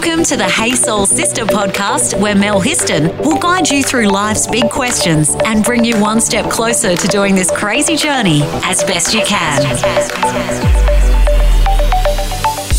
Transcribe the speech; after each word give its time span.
Welcome 0.00 0.22
to 0.26 0.36
the 0.36 0.48
Hey 0.48 0.76
Soul 0.76 1.06
Sister 1.06 1.44
podcast, 1.44 2.18
where 2.20 2.36
Mel 2.36 2.60
Histon 2.60 3.18
will 3.18 3.36
guide 3.36 3.68
you 3.68 3.82
through 3.82 4.06
life's 4.06 4.46
big 4.46 4.70
questions 4.70 5.34
and 5.44 5.64
bring 5.64 5.84
you 5.84 6.00
one 6.00 6.20
step 6.20 6.48
closer 6.48 6.94
to 6.94 7.08
doing 7.08 7.34
this 7.34 7.50
crazy 7.50 7.96
journey 7.96 8.42
as 8.62 8.84
best 8.84 9.12
you 9.12 9.22
can. 9.24 9.60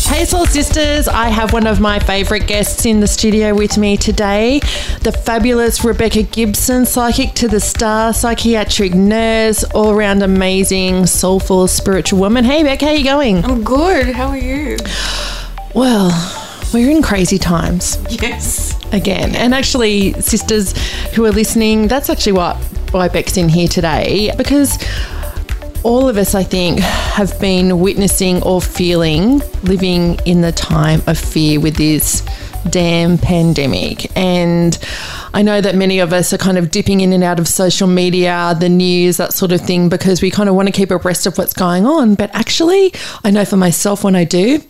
Hey 0.08 0.24
Soul 0.24 0.46
Sisters, 0.46 1.08
I 1.08 1.28
have 1.28 1.52
one 1.52 1.66
of 1.66 1.78
my 1.78 1.98
favourite 1.98 2.46
guests 2.46 2.86
in 2.86 3.00
the 3.00 3.06
studio 3.06 3.54
with 3.54 3.76
me 3.76 3.98
today, 3.98 4.60
the 5.02 5.12
fabulous 5.12 5.84
Rebecca 5.84 6.22
Gibson, 6.22 6.86
psychic 6.86 7.34
to 7.34 7.48
the 7.48 7.60
star, 7.60 8.14
psychiatric 8.14 8.94
nurse, 8.94 9.62
all 9.74 9.94
round 9.94 10.22
amazing, 10.22 11.04
soulful, 11.04 11.68
spiritual 11.68 12.18
woman. 12.18 12.46
Hey 12.46 12.62
Beck, 12.62 12.80
how 12.80 12.88
are 12.88 12.94
you 12.94 13.04
going? 13.04 13.44
I'm 13.44 13.62
good. 13.62 14.06
How 14.06 14.28
are 14.28 14.38
you? 14.38 14.78
Well, 15.74 16.39
we're 16.72 16.90
in 16.90 17.02
crazy 17.02 17.38
times 17.38 17.98
Yes. 18.08 18.76
again. 18.92 19.34
And 19.34 19.54
actually, 19.54 20.12
sisters 20.20 20.72
who 21.14 21.24
are 21.26 21.32
listening, 21.32 21.88
that's 21.88 22.08
actually 22.10 22.32
what 22.32 22.56
why 22.92 23.06
Beck's 23.08 23.36
in 23.36 23.48
here 23.48 23.68
today 23.68 24.32
because 24.36 24.76
all 25.84 26.08
of 26.08 26.16
us, 26.18 26.34
I 26.34 26.42
think, 26.42 26.80
have 26.80 27.38
been 27.40 27.80
witnessing 27.80 28.42
or 28.42 28.60
feeling 28.60 29.40
living 29.62 30.18
in 30.26 30.40
the 30.42 30.52
time 30.52 31.00
of 31.06 31.16
fear 31.18 31.58
with 31.60 31.76
this 31.76 32.22
damn 32.68 33.16
pandemic. 33.16 34.14
And 34.16 34.76
I 35.32 35.40
know 35.40 35.60
that 35.62 35.74
many 35.76 36.00
of 36.00 36.12
us 36.12 36.32
are 36.34 36.38
kind 36.38 36.58
of 36.58 36.70
dipping 36.70 37.00
in 37.00 37.12
and 37.14 37.24
out 37.24 37.38
of 37.40 37.48
social 37.48 37.88
media, 37.88 38.54
the 38.60 38.68
news, 38.68 39.16
that 39.16 39.32
sort 39.32 39.52
of 39.52 39.62
thing, 39.62 39.88
because 39.88 40.20
we 40.20 40.30
kind 40.30 40.48
of 40.50 40.54
want 40.54 40.68
to 40.68 40.72
keep 40.72 40.90
abreast 40.90 41.26
of 41.26 41.38
what's 41.38 41.54
going 41.54 41.86
on. 41.86 42.14
But 42.16 42.34
actually, 42.34 42.92
I 43.24 43.30
know 43.30 43.46
for 43.46 43.56
myself 43.56 44.04
when 44.04 44.14
I 44.14 44.24
do, 44.24 44.60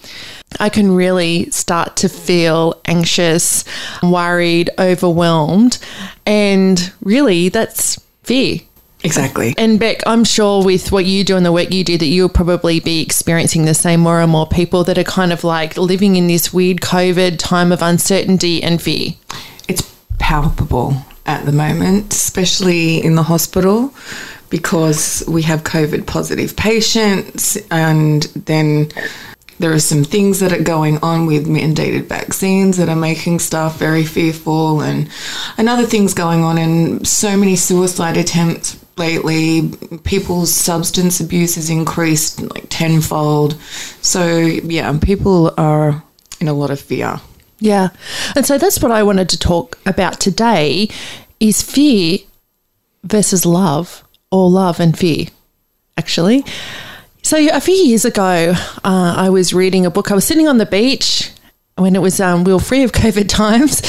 I 0.59 0.69
can 0.69 0.93
really 0.93 1.51
start 1.51 1.97
to 1.97 2.09
feel 2.09 2.81
anxious, 2.87 3.65
worried, 4.03 4.71
overwhelmed. 4.79 5.79
And 6.27 6.93
really, 7.03 7.49
that's 7.49 8.01
fear. 8.25 8.61
Exactly. 9.03 9.55
And 9.57 9.81
Beck, 9.81 10.03
I'm 10.07 10.25
sure 10.25 10.63
with 10.63 10.93
what 10.93 11.07
you 11.07 11.25
do 11.25 11.37
and 11.37 11.47
the 11.47 11.53
work 11.53 11.73
you 11.73 11.85
do, 11.85 11.97
that 11.97 12.07
you'll 12.07 12.29
probably 12.29 12.81
be 12.81 13.01
experiencing 13.01 13.65
the 13.65 13.73
same 13.73 14.01
more 14.01 14.21
and 14.21 14.31
more 14.31 14.47
people 14.47 14.85
that 14.85 14.99
are 14.99 15.05
kind 15.05 15.33
of 15.33 15.43
like 15.45 15.79
living 15.79 16.17
in 16.17 16.27
this 16.27 16.53
weird 16.53 16.79
COVID 16.79 17.39
time 17.39 17.73
of 17.73 17.81
uncertainty 17.81 18.63
and 18.63 18.83
fear. 18.83 19.13
It's 19.69 19.83
palpable 20.19 20.97
at 21.25 21.47
the 21.47 21.53
moment, 21.53 22.13
especially 22.13 23.03
in 23.03 23.15
the 23.15 23.23
hospital, 23.23 23.95
because 24.51 25.25
we 25.27 25.43
have 25.43 25.65
COVID 25.65 26.07
positive 26.07 26.57
patients, 26.57 27.57
and 27.71 28.25
then 28.35 28.91
there 29.61 29.73
are 29.73 29.79
some 29.79 30.05
things 30.05 30.41
that 30.41 30.53
are 30.53 30.63
going 30.63 30.97
on 31.03 31.27
with 31.27 31.47
mandated 31.47 32.07
vaccines 32.07 32.79
that 32.79 32.89
are 32.89 32.97
making 32.97 33.39
staff 33.39 33.77
very 33.77 34.05
fearful, 34.05 34.81
and 34.81 35.09
and 35.59 35.69
other 35.69 35.85
things 35.85 36.15
going 36.15 36.43
on, 36.43 36.57
and 36.59 37.07
so 37.07 37.37
many 37.37 37.57
suicide 37.57 38.17
attempts 38.17 38.83
lately. 38.97 39.71
People's 40.05 40.51
substance 40.51 41.21
abuse 41.21 41.57
has 41.57 41.69
increased 41.69 42.41
like 42.41 42.67
tenfold. 42.71 43.61
So 44.01 44.37
yeah, 44.37 44.99
people 44.99 45.53
are 45.59 46.03
in 46.41 46.49
a 46.49 46.55
lot 46.55 46.71
of 46.71 46.81
fear. 46.81 47.21
Yeah. 47.59 47.91
And 48.35 48.47
so 48.47 48.57
that's 48.57 48.81
what 48.81 48.91
I 48.91 49.03
wanted 49.03 49.29
to 49.29 49.39
talk 49.39 49.79
about 49.85 50.19
today 50.19 50.89
is 51.39 51.61
fear 51.61 52.19
versus 53.05 53.45
love 53.45 54.03
or 54.33 54.49
love 54.49 54.81
and 54.81 54.99
fear, 54.99 55.27
actually. 55.99 56.47
So 57.31 57.37
a 57.53 57.61
few 57.61 57.77
years 57.77 58.05
ago, 58.05 58.55
uh, 58.83 59.15
I 59.17 59.31
was 59.31 59.55
reading 59.55 59.87
a 59.87 59.91
book. 59.93 60.11
I 60.11 60.17
was 60.17 60.25
sitting 60.25 60.49
on 60.49 60.59
the 60.59 60.67
beach 60.67 61.31
when 61.77 61.95
it 61.95 62.03
was 62.03 62.21
um, 62.21 62.43
we 62.43 62.53
were 62.53 62.59
free 62.59 62.83
of 62.83 62.91
COVID 63.05 63.29
times 63.29 63.83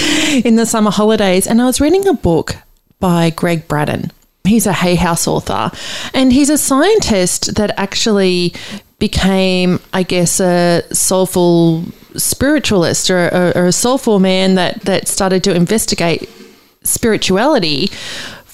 in 0.45 0.57
the 0.57 0.65
summer 0.67 0.91
holidays, 0.91 1.47
and 1.47 1.59
I 1.59 1.65
was 1.65 1.81
reading 1.81 2.07
a 2.07 2.13
book 2.13 2.55
by 2.99 3.31
Gregg 3.31 3.67
Braden. 3.67 4.11
He's 4.43 4.67
a 4.67 4.73
Hay 4.73 4.93
House 4.93 5.27
author, 5.27 5.71
and 6.13 6.31
he's 6.31 6.51
a 6.51 6.57
scientist 6.59 7.55
that 7.55 7.73
actually 7.79 8.53
became, 8.99 9.79
I 9.91 10.03
guess, 10.03 10.39
a 10.39 10.83
soulful 10.91 11.85
spiritualist 12.15 13.09
or, 13.09 13.25
or, 13.33 13.57
or 13.57 13.65
a 13.65 13.71
soulful 13.71 14.19
man 14.19 14.53
that 14.53 14.81
that 14.81 15.07
started 15.07 15.43
to 15.45 15.55
investigate 15.55 16.29
spirituality 16.83 17.89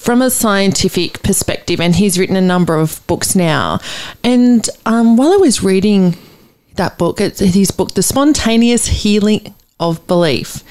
from 0.08 0.22
a 0.22 0.30
scientific 0.30 1.22
perspective, 1.22 1.82
and 1.82 1.96
he's 1.96 2.18
written 2.18 2.34
a 2.34 2.40
number 2.40 2.76
of 2.76 3.06
books 3.06 3.36
now. 3.36 3.78
And 4.24 4.66
um, 4.86 5.18
while 5.18 5.34
I 5.34 5.36
was 5.36 5.62
reading 5.62 6.16
that 6.76 6.96
book, 6.96 7.18
his 7.18 7.70
book, 7.70 7.92
The 7.92 8.02
Spontaneous 8.02 8.86
Healing 8.86 9.54
of 9.78 10.06
Belief, 10.06 10.64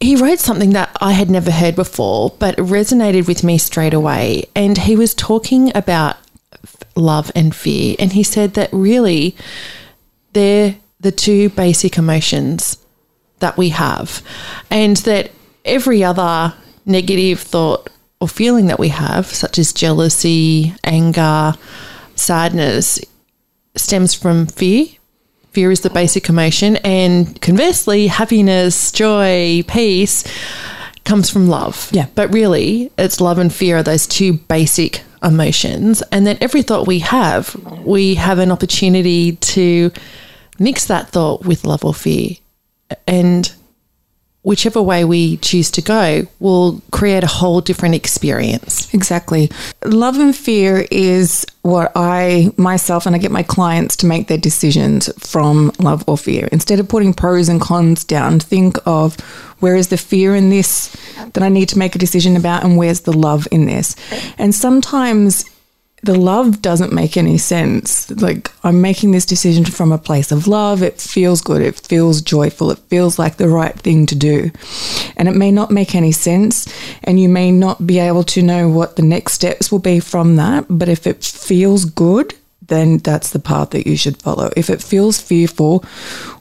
he 0.00 0.16
wrote 0.16 0.40
something 0.40 0.70
that 0.70 0.90
I 1.00 1.12
had 1.12 1.30
never 1.30 1.52
heard 1.52 1.76
before, 1.76 2.34
but 2.36 2.58
it 2.58 2.62
resonated 2.62 3.28
with 3.28 3.44
me 3.44 3.58
straight 3.58 3.94
away. 3.94 4.42
And 4.56 4.76
he 4.76 4.96
was 4.96 5.14
talking 5.14 5.70
about 5.76 6.16
love 6.96 7.30
and 7.36 7.54
fear. 7.54 7.94
And 8.00 8.12
he 8.12 8.24
said 8.24 8.54
that 8.54 8.70
really 8.72 9.36
they're 10.32 10.74
the 10.98 11.12
two 11.12 11.48
basic 11.50 11.96
emotions 11.96 12.76
that 13.38 13.56
we 13.56 13.68
have, 13.68 14.20
and 14.68 14.96
that 14.96 15.30
every 15.64 16.02
other 16.02 16.54
negative 16.84 17.38
thought 17.38 17.88
or 18.20 18.28
feeling 18.28 18.66
that 18.66 18.78
we 18.78 18.88
have, 18.88 19.26
such 19.26 19.58
as 19.58 19.72
jealousy, 19.72 20.74
anger, 20.84 21.54
sadness, 22.14 23.00
stems 23.76 24.14
from 24.14 24.46
fear. 24.46 24.86
Fear 25.52 25.72
is 25.72 25.80
the 25.80 25.90
basic 25.90 26.28
emotion, 26.28 26.76
and 26.76 27.40
conversely, 27.40 28.06
happiness, 28.06 28.92
joy, 28.92 29.64
peace 29.66 30.24
comes 31.04 31.28
from 31.28 31.48
love. 31.48 31.88
Yeah. 31.92 32.06
But 32.14 32.32
really, 32.32 32.92
it's 32.96 33.20
love 33.20 33.38
and 33.38 33.52
fear 33.52 33.78
are 33.78 33.82
those 33.82 34.06
two 34.06 34.34
basic 34.34 35.02
emotions. 35.22 36.02
And 36.12 36.26
then 36.26 36.38
every 36.40 36.62
thought 36.62 36.86
we 36.86 37.00
have, 37.00 37.56
we 37.84 38.14
have 38.14 38.38
an 38.38 38.50
opportunity 38.50 39.32
to 39.36 39.90
mix 40.58 40.86
that 40.86 41.08
thought 41.08 41.44
with 41.44 41.64
love 41.64 41.84
or 41.84 41.94
fear. 41.94 42.36
And 43.06 43.52
whichever 44.42 44.80
way 44.80 45.04
we 45.04 45.36
choose 45.38 45.70
to 45.70 45.82
go 45.82 46.26
will 46.38 46.80
create 46.92 47.22
a 47.22 47.28
whole 47.28 47.60
different 47.60 47.94
experience. 47.94 48.92
Exactly. 48.94 49.50
Love 49.84 50.18
and 50.18 50.34
fear 50.34 50.86
is 50.90 51.44
what 51.62 51.92
I 51.94 52.50
myself 52.56 53.04
and 53.04 53.14
I 53.14 53.18
get 53.18 53.30
my 53.30 53.42
clients 53.42 53.96
to 53.96 54.06
make 54.06 54.28
their 54.28 54.38
decisions 54.38 55.10
from 55.18 55.72
love 55.78 56.04
or 56.06 56.16
fear. 56.16 56.48
Instead 56.52 56.80
of 56.80 56.88
putting 56.88 57.12
pros 57.12 57.48
and 57.48 57.60
cons 57.60 58.02
down, 58.02 58.40
think 58.40 58.78
of 58.86 59.20
where 59.60 59.76
is 59.76 59.88
the 59.88 59.98
fear 59.98 60.34
in 60.34 60.48
this 60.48 60.96
that 61.34 61.42
I 61.42 61.50
need 61.50 61.68
to 61.70 61.78
make 61.78 61.94
a 61.94 61.98
decision 61.98 62.34
about 62.34 62.64
and 62.64 62.78
where's 62.78 63.00
the 63.00 63.12
love 63.12 63.46
in 63.50 63.66
this. 63.66 63.94
And 64.38 64.54
sometimes 64.54 65.44
the 66.02 66.18
love 66.18 66.62
doesn't 66.62 66.92
make 66.92 67.16
any 67.16 67.36
sense. 67.36 68.10
Like, 68.10 68.50
I'm 68.64 68.80
making 68.80 69.10
this 69.10 69.26
decision 69.26 69.64
from 69.64 69.92
a 69.92 69.98
place 69.98 70.32
of 70.32 70.46
love. 70.46 70.82
It 70.82 71.00
feels 71.00 71.42
good. 71.42 71.60
It 71.60 71.78
feels 71.78 72.22
joyful. 72.22 72.70
It 72.70 72.78
feels 72.88 73.18
like 73.18 73.36
the 73.36 73.48
right 73.48 73.78
thing 73.78 74.06
to 74.06 74.14
do. 74.14 74.50
And 75.16 75.28
it 75.28 75.36
may 75.36 75.50
not 75.50 75.70
make 75.70 75.94
any 75.94 76.12
sense. 76.12 76.72
And 77.04 77.20
you 77.20 77.28
may 77.28 77.50
not 77.50 77.86
be 77.86 77.98
able 77.98 78.24
to 78.24 78.42
know 78.42 78.68
what 78.68 78.96
the 78.96 79.02
next 79.02 79.34
steps 79.34 79.70
will 79.70 79.78
be 79.78 80.00
from 80.00 80.36
that. 80.36 80.66
But 80.70 80.88
if 80.88 81.06
it 81.06 81.22
feels 81.22 81.84
good, 81.84 82.34
then 82.70 82.98
that's 82.98 83.30
the 83.30 83.38
path 83.38 83.70
that 83.70 83.86
you 83.86 83.96
should 83.96 84.16
follow. 84.22 84.50
If 84.56 84.70
it 84.70 84.82
feels 84.82 85.20
fearful 85.20 85.84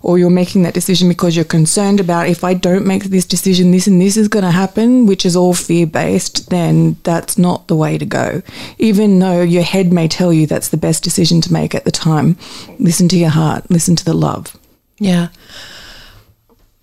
or 0.02 0.18
you're 0.18 0.30
making 0.30 0.62
that 0.64 0.74
decision 0.74 1.10
because 1.10 1.36
you're 1.36 1.44
concerned 1.44 2.00
about 2.00 2.30
if 2.30 2.44
I 2.44 2.54
don't 2.54 2.86
make 2.86 3.04
this 3.04 3.26
decision, 3.26 3.72
this 3.72 3.88
and 3.88 4.00
this 4.00 4.16
is 4.16 4.30
going 4.30 4.46
to 4.46 4.52
happen, 4.52 5.06
which 5.06 5.26
is 5.26 5.36
all 5.36 5.54
fear 5.54 5.86
based, 5.86 6.50
then 6.50 6.98
that's 7.04 7.38
not 7.38 7.68
the 7.68 7.76
way 7.76 7.98
to 7.98 8.06
go. 8.06 8.42
Even 8.78 9.20
though 9.20 9.42
your 9.42 9.64
head 9.64 9.92
may 9.92 10.08
tell 10.08 10.32
you 10.32 10.48
that's 10.48 10.70
the 10.70 10.78
best 10.78 11.04
decision 11.04 11.42
to 11.42 11.52
make 11.52 11.76
at 11.76 11.84
the 11.84 11.92
time, 11.92 12.38
listen 12.80 13.10
to 13.10 13.18
your 13.18 13.30
heart, 13.30 13.70
listen 13.70 13.96
to 13.96 14.06
the 14.06 14.14
love. 14.14 14.56
Yeah. 15.00 15.30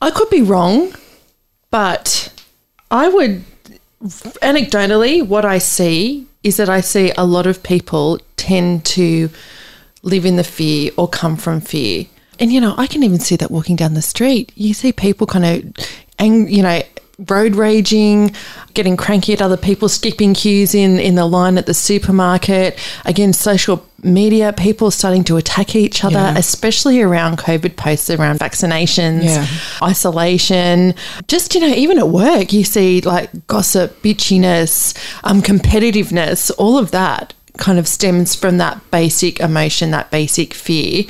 I 0.03 0.11
could 0.11 0.29
be 0.29 0.43
wrong, 0.43 0.93
but 1.71 2.33
I 2.91 3.09
would, 3.09 3.45
anecdotally, 4.03 5.27
what 5.27 5.45
I 5.45 5.59
see 5.59 6.27
is 6.43 6.59
that 6.59 6.69
I 6.69 6.81
see 6.81 7.13
a 7.17 7.25
lot 7.25 7.47
of 7.47 7.63
people 7.63 8.21
tend 8.47 8.85
to 8.85 9.29
live 10.03 10.25
in 10.25 10.37
the 10.37 10.45
fear 10.45 10.91
or 10.97 11.09
come 11.09 11.37
from 11.37 11.61
fear. 11.61 12.07
And, 12.39 12.53
you 12.53 12.61
know, 12.61 12.75
I 12.77 12.87
can 12.87 13.03
even 13.03 13.19
see 13.19 13.37
that 13.37 13.51
walking 13.51 13.77
down 13.77 13.95
the 13.95 14.03
street. 14.03 14.53
You 14.55 14.73
see 14.75 14.93
people 14.93 15.27
kind 15.27 15.45
of, 15.45 15.87
ang- 16.19 16.49
you 16.49 16.63
know, 16.63 16.83
road 17.31 17.57
raging, 17.57 18.31
getting 18.75 18.95
cranky 18.97 19.33
at 19.33 19.41
other 19.41 19.57
people, 19.57 19.89
skipping 19.89 20.35
queues 20.35 20.75
in, 20.75 20.99
in 21.01 21.15
the 21.15 21.25
line 21.25 21.57
at 21.57 21.65
the 21.65 21.73
supermarket. 21.73 22.79
Again, 23.07 23.33
social 23.33 23.85
media, 24.03 24.53
people 24.53 24.91
starting 24.91 25.25
to 25.25 25.39
attack 25.39 25.75
each 25.75 26.05
other, 26.05 26.19
Yeah. 26.19 26.37
especially 26.37 27.01
around 27.01 27.39
COVID 27.39 27.75
posts, 27.77 28.11
around 28.11 28.39
vaccinations, 28.39 29.25
Yeah. 29.25 29.47
isolation. 29.83 30.95
Just, 31.27 31.55
you 31.55 31.61
know, 31.63 31.75
even 31.75 31.99
at 31.99 32.09
work, 32.11 32.53
you 32.53 32.65
see 32.65 33.01
like 33.01 33.31
gossip, 33.47 34.03
bitchiness, 34.03 34.95
um, 35.25 35.41
competitiveness, 35.41 36.51
all 36.59 36.77
of 36.77 36.91
that 36.91 37.33
kind 37.59 37.79
of 37.79 37.89
stems 37.89 38.35
from 38.35 38.59
that 38.59 38.91
basic 38.91 39.41
emotion, 39.41 39.91
that 39.91 40.11
basic 40.11 40.55
fear. 40.55 41.05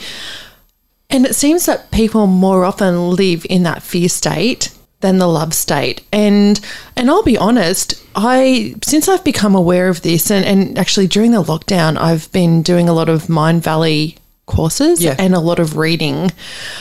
And 1.11 1.25
it 1.25 1.35
seems 1.35 1.67
that 1.67 1.91
people 1.91 2.27
more 2.27 2.65
often 2.65 3.11
live 3.11 3.47
in 3.49 3.63
that 3.63 3.83
fear 3.83 4.09
state 4.09 4.73
than 5.01 5.19
the 5.19 5.29
love 5.29 5.55
state. 5.55 6.03
And 6.13 6.59
and 6.97 7.11
I'll 7.11 7.23
be 7.23 7.39
honest, 7.39 7.95
I 8.17 8.75
since 8.85 9.09
I've 9.09 9.23
become 9.25 9.55
aware 9.55 9.89
of 9.89 10.03
this 10.03 10.31
and, 10.31 10.45
and 10.45 10.79
actually 10.79 11.07
during 11.07 11.31
the 11.33 11.43
lockdown 11.43 11.97
I've 11.97 12.31
been 12.33 12.63
doing 12.63 12.89
a 12.89 12.93
lot 12.93 13.09
of 13.09 13.25
Mindvalley 13.25 14.17
courses 14.47 15.03
Yeah. 15.03 15.15
and 15.19 15.35
a 15.35 15.41
lot 15.41 15.59
of 15.59 15.77
reading, 15.77 16.31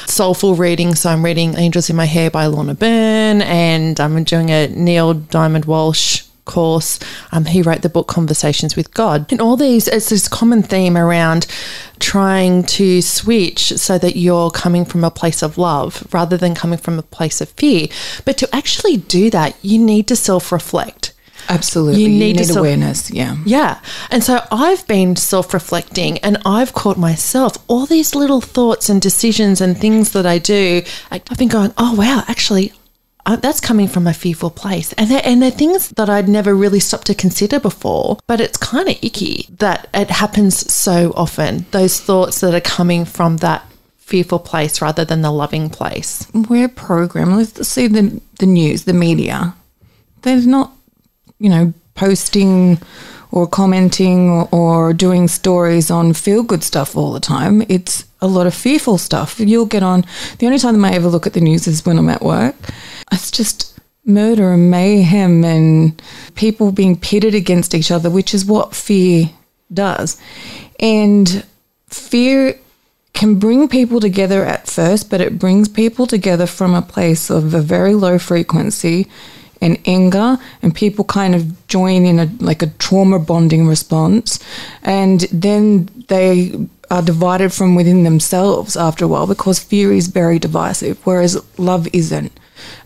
soulful 0.06 0.56
reading. 0.56 0.96
So 0.96 1.10
I'm 1.10 1.26
reading 1.26 1.56
Angels 1.58 1.90
in 1.90 1.96
My 1.96 2.06
Hair 2.06 2.32
by 2.32 2.46
Lorna 2.46 2.74
Byrne 2.76 3.42
and 3.42 4.00
I'm 4.00 4.24
doing 4.24 4.50
a 4.50 4.68
Neale 4.68 5.14
Donald 5.16 5.66
Walsch 5.66 6.25
course. 6.46 7.00
Um, 7.32 7.46
he 7.46 7.62
wrote 7.62 7.82
the 7.82 7.90
book 7.90 8.08
Conversations 8.08 8.76
with 8.76 8.94
God. 8.94 9.32
And 9.32 9.42
all 9.42 9.58
these, 9.58 9.88
it's 9.88 10.10
this 10.10 10.28
common 10.28 10.64
theme 10.64 10.98
around 10.98 11.48
trying 12.00 12.64
to 12.64 13.02
switch 13.02 13.70
so 13.78 13.98
that 13.98 14.16
you're 14.16 14.52
coming 14.52 14.86
from 14.86 15.04
a 15.04 15.12
place 15.12 15.42
of 15.42 15.58
love 15.58 16.08
rather 16.14 16.38
than 16.38 16.56
coming 16.56 16.80
from 16.80 17.00
a 17.00 17.04
place 17.04 17.42
of 17.42 17.50
fear. 17.50 17.88
But 18.24 18.38
to 18.38 18.56
actually 18.56 18.98
do 18.98 19.30
that, 19.32 19.56
you 19.62 19.80
need 19.80 20.08
to 20.08 20.16
self 20.16 20.52
reflect. 20.52 21.14
Absolutely. 21.50 22.02
You 22.02 22.10
need 22.10 22.38
to 22.38 22.46
self- 22.46 22.58
awareness. 22.58 23.12
Yeah. 23.12 23.38
Yeah. 23.46 23.80
And 24.10 24.24
so 24.24 24.46
I've 24.52 24.86
been 24.88 25.16
self 25.16 25.54
reflecting 25.54 26.18
and 26.20 26.38
I've 26.46 26.74
caught 26.74 26.98
myself 26.98 27.58
all 27.68 27.86
these 27.86 28.16
little 28.16 28.42
thoughts 28.42 28.90
and 28.90 29.02
decisions 29.02 29.62
and 29.62 29.78
things 29.78 30.12
that 30.12 30.26
I 30.26 30.38
do. 30.38 30.82
I've 31.12 31.38
been 31.38 31.48
going, 31.48 31.74
oh, 31.78 31.94
wow, 31.96 32.24
actually, 32.28 32.74
uh, 33.26 33.36
that's 33.38 33.60
coming 33.60 33.88
from 33.88 34.08
a 34.08 34.14
fearful 34.14 34.50
place. 34.50 34.94
And 34.94 35.10
they're, 35.10 35.22
and 35.24 35.42
they're 35.42 35.52
things 35.52 35.90
that 35.90 36.10
I'd 36.10 36.30
never 36.30 36.54
really 36.54 36.80
stopped 36.80 37.08
to 37.08 37.16
consider 37.16 37.60
before. 37.60 38.18
But 38.28 38.40
it's 38.40 38.58
kind 38.58 38.88
of 38.88 38.98
icky 39.02 39.48
that 39.58 39.90
it 39.94 40.10
happens 40.10 40.72
so 40.72 41.12
often. 41.16 41.66
Those 41.72 42.00
thoughts 42.00 42.42
that 42.42 42.54
are 42.54 42.62
coming 42.62 43.06
from 43.06 43.38
that 43.38 43.66
fearful 43.98 44.40
place 44.40 44.82
rather 44.82 45.04
than 45.04 45.22
the 45.22 45.32
loving 45.32 45.70
place. 45.70 46.28
We're 46.34 46.70
programmed. 46.70 47.36
Let's 47.36 47.68
see 47.68 47.88
the, 47.88 48.22
the 48.40 48.46
news, 48.46 48.84
the 48.84 48.94
media. 48.94 49.56
They're 50.22 50.42
not, 50.42 50.72
you 51.40 51.50
know, 51.50 51.74
posting 51.96 52.80
or 53.32 53.48
commenting 53.48 54.30
or, 54.30 54.48
or 54.52 54.94
doing 54.94 55.28
stories 55.28 55.90
on 55.90 56.14
feel 56.14 56.44
good 56.44 56.64
stuff 56.64 56.96
all 56.96 57.12
the 57.12 57.20
time. 57.20 57.64
It's 57.68 58.06
a 58.22 58.28
lot 58.28 58.46
of 58.48 58.54
fearful 58.54 58.98
stuff. 58.98 59.40
You'll 59.40 59.66
get 59.66 59.84
on. 59.84 60.06
The 60.38 60.46
only 60.46 60.60
time 60.60 60.84
I 60.86 60.94
ever 60.94 61.08
look 61.08 61.26
at 61.26 61.34
the 61.34 61.42
news 61.42 61.68
is 61.68 61.86
when 61.86 61.98
I'm 61.98 62.10
at 62.10 62.22
work. 62.22 62.56
It's 63.12 63.32
just 63.32 63.80
murder 64.06 64.54
and 64.54 64.70
mayhem 64.70 65.44
and 65.44 66.02
people 66.36 66.72
being 66.72 66.98
pitted 66.98 67.34
against 67.34 67.74
each 67.74 67.92
other, 67.92 68.10
which 68.10 68.34
is 68.34 68.46
what 68.46 68.76
fear 68.76 69.30
does. 69.74 70.20
And 70.80 71.46
fear 71.88 72.60
can 73.14 73.40
bring 73.40 73.68
people 73.68 74.00
together 74.00 74.46
at 74.46 74.68
first, 74.68 75.10
but 75.10 75.22
it 75.22 75.40
brings 75.40 75.70
people 75.70 76.06
together 76.06 76.46
from 76.46 76.76
a 76.76 76.82
place 76.82 77.30
of 77.30 77.54
a 77.54 77.62
very 77.62 77.96
low 77.96 78.20
frequency 78.20 79.08
and 79.62 79.80
anger, 79.86 80.38
and 80.62 80.76
people 80.76 81.06
kind 81.06 81.34
of 81.34 81.68
join 81.68 82.06
in 82.06 82.20
a 82.20 82.30
like 82.40 82.62
a 82.62 82.68
trauma 82.68 83.18
bonding 83.18 83.66
response, 83.68 84.38
and 84.84 85.22
then 85.32 85.90
they 86.10 86.68
are 86.92 87.02
divided 87.02 87.54
from 87.54 87.74
within 87.74 88.04
themselves 88.04 88.76
after 88.76 89.06
a 89.06 89.08
while 89.08 89.26
because 89.26 89.58
fear 89.60 89.94
is 89.94 90.08
very 90.08 90.38
divisive, 90.38 91.00
whereas 91.06 91.42
love 91.58 91.88
isn't. 91.94 92.32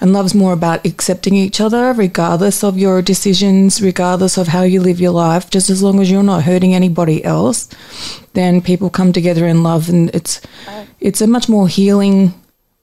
And 0.02 0.14
love's 0.14 0.34
more 0.36 0.54
about 0.54 0.86
accepting 0.86 1.36
each 1.36 1.60
other, 1.62 1.94
regardless 1.94 2.64
of 2.64 2.78
your 2.78 3.02
decisions, 3.02 3.82
regardless 3.82 4.38
of 4.38 4.48
how 4.48 4.64
you 4.64 4.82
live 4.82 5.00
your 5.00 5.12
life, 5.12 5.50
just 5.50 5.70
as 5.70 5.84
long 5.84 6.00
as 6.00 6.10
you're 6.10 6.24
not 6.24 6.44
hurting 6.44 6.74
anybody 6.74 7.24
else 7.24 7.70
then 8.34 8.62
people 8.62 8.90
come 8.90 9.14
together 9.14 9.46
in 9.48 9.64
love 9.64 9.90
and 9.90 10.10
it's 10.14 10.42
it's 11.00 11.22
a 11.22 11.28
much 11.28 11.50
more 11.50 11.68
healing 11.68 12.34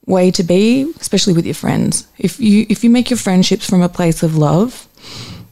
way 0.05 0.31
to 0.31 0.43
be 0.43 0.91
especially 0.99 1.33
with 1.33 1.45
your 1.45 1.55
friends. 1.55 2.07
If 2.17 2.39
you 2.39 2.65
if 2.69 2.83
you 2.83 2.89
make 2.89 3.09
your 3.09 3.17
friendships 3.17 3.69
from 3.69 3.81
a 3.81 3.89
place 3.89 4.23
of 4.23 4.37
love 4.37 4.87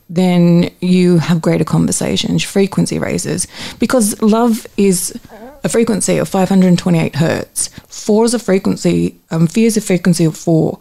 then 0.07 0.69
you 0.81 1.17
have 1.17 1.41
greater 1.41 1.63
conversations 1.63 2.43
frequency 2.43 2.99
raises. 2.99 3.47
Because 3.79 4.21
love 4.21 4.67
is 4.77 5.19
a 5.63 5.69
frequency 5.69 6.17
of 6.17 6.29
528 6.29 7.15
hertz. 7.15 7.69
Four 7.87 8.25
is 8.25 8.33
a 8.33 8.39
frequency 8.39 9.15
um, 9.31 9.47
fear 9.47 9.67
is 9.67 9.77
a 9.77 9.81
frequency 9.81 10.25
of 10.25 10.37
four 10.37 10.79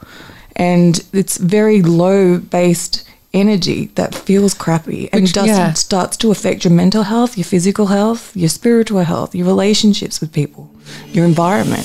and 0.57 1.05
it's 1.13 1.37
very 1.39 1.83
low 1.83 2.39
based 2.39 3.09
energy 3.33 3.87
that 3.97 4.15
feels 4.15 4.55
crappy 4.55 5.09
and 5.13 5.23
Which- 5.23 5.33
does 5.33 5.49
yeah. 5.49 5.73
starts 5.73 6.17
to 6.19 6.31
affect 6.31 6.65
your 6.65 6.73
mental 6.73 7.03
health, 7.03 7.37
your 7.37 7.45
physical 7.45 7.87
health, 7.87 8.35
your 8.37 8.49
spiritual 8.49 9.03
health, 9.03 9.35
your 9.35 9.47
relationships 9.47 10.21
with 10.21 10.33
people, 10.33 10.71
your 11.13 11.25
environment. 11.25 11.85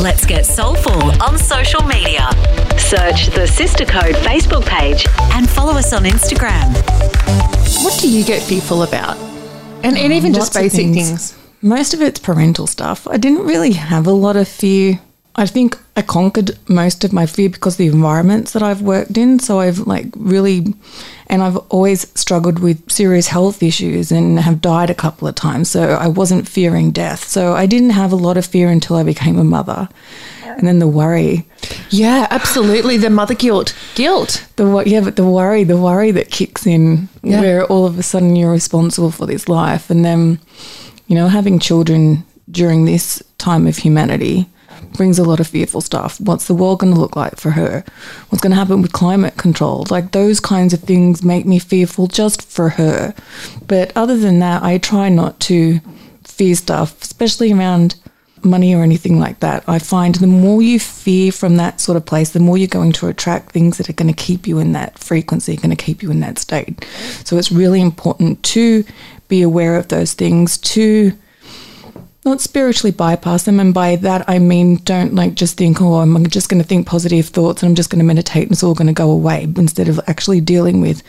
Let's 0.00 0.26
get 0.26 0.44
soulful 0.44 1.22
on 1.22 1.38
social 1.38 1.82
media. 1.82 2.28
Search 2.76 3.28
the 3.28 3.46
Sister 3.46 3.86
Code 3.86 4.14
Facebook 4.16 4.66
page 4.66 5.06
and 5.32 5.48
follow 5.48 5.72
us 5.72 5.92
on 5.92 6.04
Instagram. 6.04 6.74
What 7.82 7.98
do 8.00 8.08
you 8.10 8.24
get 8.24 8.42
fearful 8.42 8.82
about? 8.82 9.16
And, 9.82 9.96
and 9.96 10.12
even 10.12 10.34
just 10.34 10.54
Lots 10.54 10.56
of 10.56 10.62
basic 10.78 10.92
things. 10.92 11.38
Most 11.62 11.94
of 11.94 12.02
it's 12.02 12.20
parental 12.20 12.66
stuff. 12.66 13.06
I 13.08 13.16
didn't 13.16 13.46
really 13.46 13.72
have 13.72 14.06
a 14.06 14.12
lot 14.12 14.36
of 14.36 14.48
fear. 14.48 15.00
I 15.38 15.46
think 15.46 15.76
I 15.96 16.02
conquered 16.02 16.58
most 16.68 17.04
of 17.04 17.12
my 17.12 17.26
fear 17.26 17.50
because 17.50 17.74
of 17.74 17.78
the 17.78 17.86
environments 17.88 18.52
that 18.52 18.62
I've 18.62 18.80
worked 18.82 19.18
in. 19.18 19.38
So 19.38 19.60
I've 19.60 19.80
like 19.80 20.06
really, 20.16 20.74
and 21.26 21.42
I've 21.42 21.56
always 21.68 22.08
struggled 22.18 22.58
with 22.58 22.90
serious 22.90 23.26
health 23.28 23.62
issues 23.62 24.10
and 24.10 24.40
have 24.40 24.60
died 24.62 24.88
a 24.90 24.94
couple 24.94 25.28
of 25.28 25.34
times. 25.34 25.70
So 25.70 25.82
I 25.90 26.08
wasn't 26.08 26.48
fearing 26.48 26.90
death. 26.90 27.24
So 27.28 27.52
I 27.54 27.66
didn't 27.66 27.90
have 27.90 28.12
a 28.12 28.16
lot 28.16 28.36
of 28.38 28.46
fear 28.46 28.68
until 28.70 28.96
I 28.96 29.02
became 29.02 29.38
a 29.38 29.44
mother. 29.44 29.88
And 30.58 30.66
then 30.66 30.78
the 30.78 30.88
worry, 30.88 31.44
Yeah, 31.90 32.26
absolutely. 32.30 32.96
The 32.96 33.10
mother 33.10 33.34
guilt. 33.34 33.74
Guilt. 33.94 34.46
the 34.56 34.84
yeah, 34.86 35.02
but 35.02 35.16
the 35.16 35.24
worry, 35.26 35.64
the 35.64 35.76
worry 35.76 36.12
that 36.12 36.30
kicks 36.30 36.66
in, 36.66 37.10
Yeah. 37.22 37.40
where 37.42 37.64
all 37.66 37.84
of 37.84 37.98
a 37.98 38.02
sudden 38.02 38.36
you're 38.36 38.52
responsible 38.52 39.10
for 39.10 39.26
this 39.26 39.48
life, 39.50 39.90
and 39.90 40.02
then, 40.02 40.38
you 41.08 41.14
know, 41.14 41.28
having 41.28 41.58
children 41.58 42.24
during 42.50 42.86
this 42.86 43.22
time 43.36 43.66
of 43.66 43.76
humanity 43.76 44.46
brings 44.94 45.18
a 45.18 45.24
lot 45.24 45.40
of 45.40 45.46
fearful 45.46 45.80
stuff. 45.80 46.20
What's 46.20 46.46
the 46.46 46.54
world 46.54 46.80
going 46.80 46.94
to 46.94 47.00
look 47.00 47.16
like 47.16 47.36
for 47.36 47.50
her? 47.50 47.84
What's 48.28 48.42
going 48.42 48.50
to 48.50 48.56
happen 48.56 48.82
with 48.82 48.92
climate 48.92 49.36
control? 49.36 49.86
Like 49.90 50.12
those 50.12 50.40
kinds 50.40 50.72
of 50.72 50.80
things 50.80 51.22
make 51.22 51.46
me 51.46 51.58
fearful 51.58 52.06
just 52.06 52.42
for 52.42 52.70
her. 52.70 53.14
But 53.66 53.92
other 53.96 54.16
than 54.16 54.38
that, 54.40 54.62
I 54.62 54.78
try 54.78 55.08
not 55.08 55.40
to 55.40 55.80
fear 56.24 56.54
stuff, 56.54 57.02
especially 57.02 57.52
around 57.52 57.96
money 58.42 58.74
or 58.74 58.82
anything 58.82 59.18
like 59.18 59.40
that. 59.40 59.64
I 59.66 59.78
find 59.78 60.14
the 60.14 60.26
more 60.26 60.62
you 60.62 60.78
fear 60.78 61.32
from 61.32 61.56
that 61.56 61.80
sort 61.80 61.96
of 61.96 62.06
place, 62.06 62.30
the 62.30 62.40
more 62.40 62.56
you're 62.56 62.68
going 62.68 62.92
to 62.92 63.08
attract 63.08 63.52
things 63.52 63.78
that 63.78 63.88
are 63.88 63.94
going 63.94 64.12
to 64.12 64.22
keep 64.22 64.46
you 64.46 64.58
in 64.58 64.72
that 64.72 64.98
frequency, 64.98 65.56
going 65.56 65.70
to 65.70 65.76
keep 65.76 66.02
you 66.02 66.10
in 66.10 66.20
that 66.20 66.38
state. 66.38 66.86
So 67.24 67.36
it's 67.36 67.50
really 67.50 67.80
important 67.80 68.42
to 68.44 68.84
be 69.28 69.42
aware 69.42 69.76
of 69.76 69.88
those 69.88 70.14
things, 70.14 70.58
to 70.58 71.12
not 72.26 72.40
spiritually 72.40 72.90
bypass 72.90 73.44
them. 73.44 73.58
And 73.60 73.72
by 73.72 73.96
that, 73.96 74.28
I 74.28 74.38
mean, 74.38 74.76
don't 74.78 75.14
like 75.14 75.34
just 75.34 75.56
think, 75.56 75.80
oh, 75.80 75.94
I'm 75.94 76.26
just 76.26 76.48
going 76.48 76.60
to 76.60 76.68
think 76.68 76.86
positive 76.86 77.28
thoughts 77.28 77.62
and 77.62 77.70
I'm 77.70 77.76
just 77.76 77.88
going 77.88 78.00
to 78.00 78.04
meditate 78.04 78.42
and 78.42 78.52
it's 78.52 78.62
all 78.62 78.74
going 78.74 78.88
to 78.88 78.92
go 78.92 79.10
away 79.10 79.44
instead 79.56 79.88
of 79.88 80.00
actually 80.06 80.40
dealing 80.40 80.80
with 80.80 81.02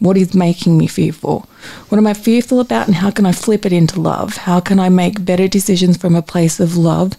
what 0.00 0.16
is 0.16 0.34
making 0.34 0.78
me 0.78 0.86
fearful. 0.86 1.46
What 1.90 1.98
am 1.98 2.06
I 2.06 2.14
fearful 2.14 2.58
about 2.58 2.86
and 2.86 2.96
how 2.96 3.10
can 3.10 3.26
I 3.26 3.32
flip 3.32 3.64
it 3.66 3.72
into 3.72 4.00
love? 4.00 4.38
How 4.38 4.58
can 4.58 4.80
I 4.80 4.88
make 4.88 5.24
better 5.24 5.46
decisions 5.46 5.96
from 5.96 6.16
a 6.16 6.22
place 6.22 6.58
of 6.58 6.76
love 6.76 7.16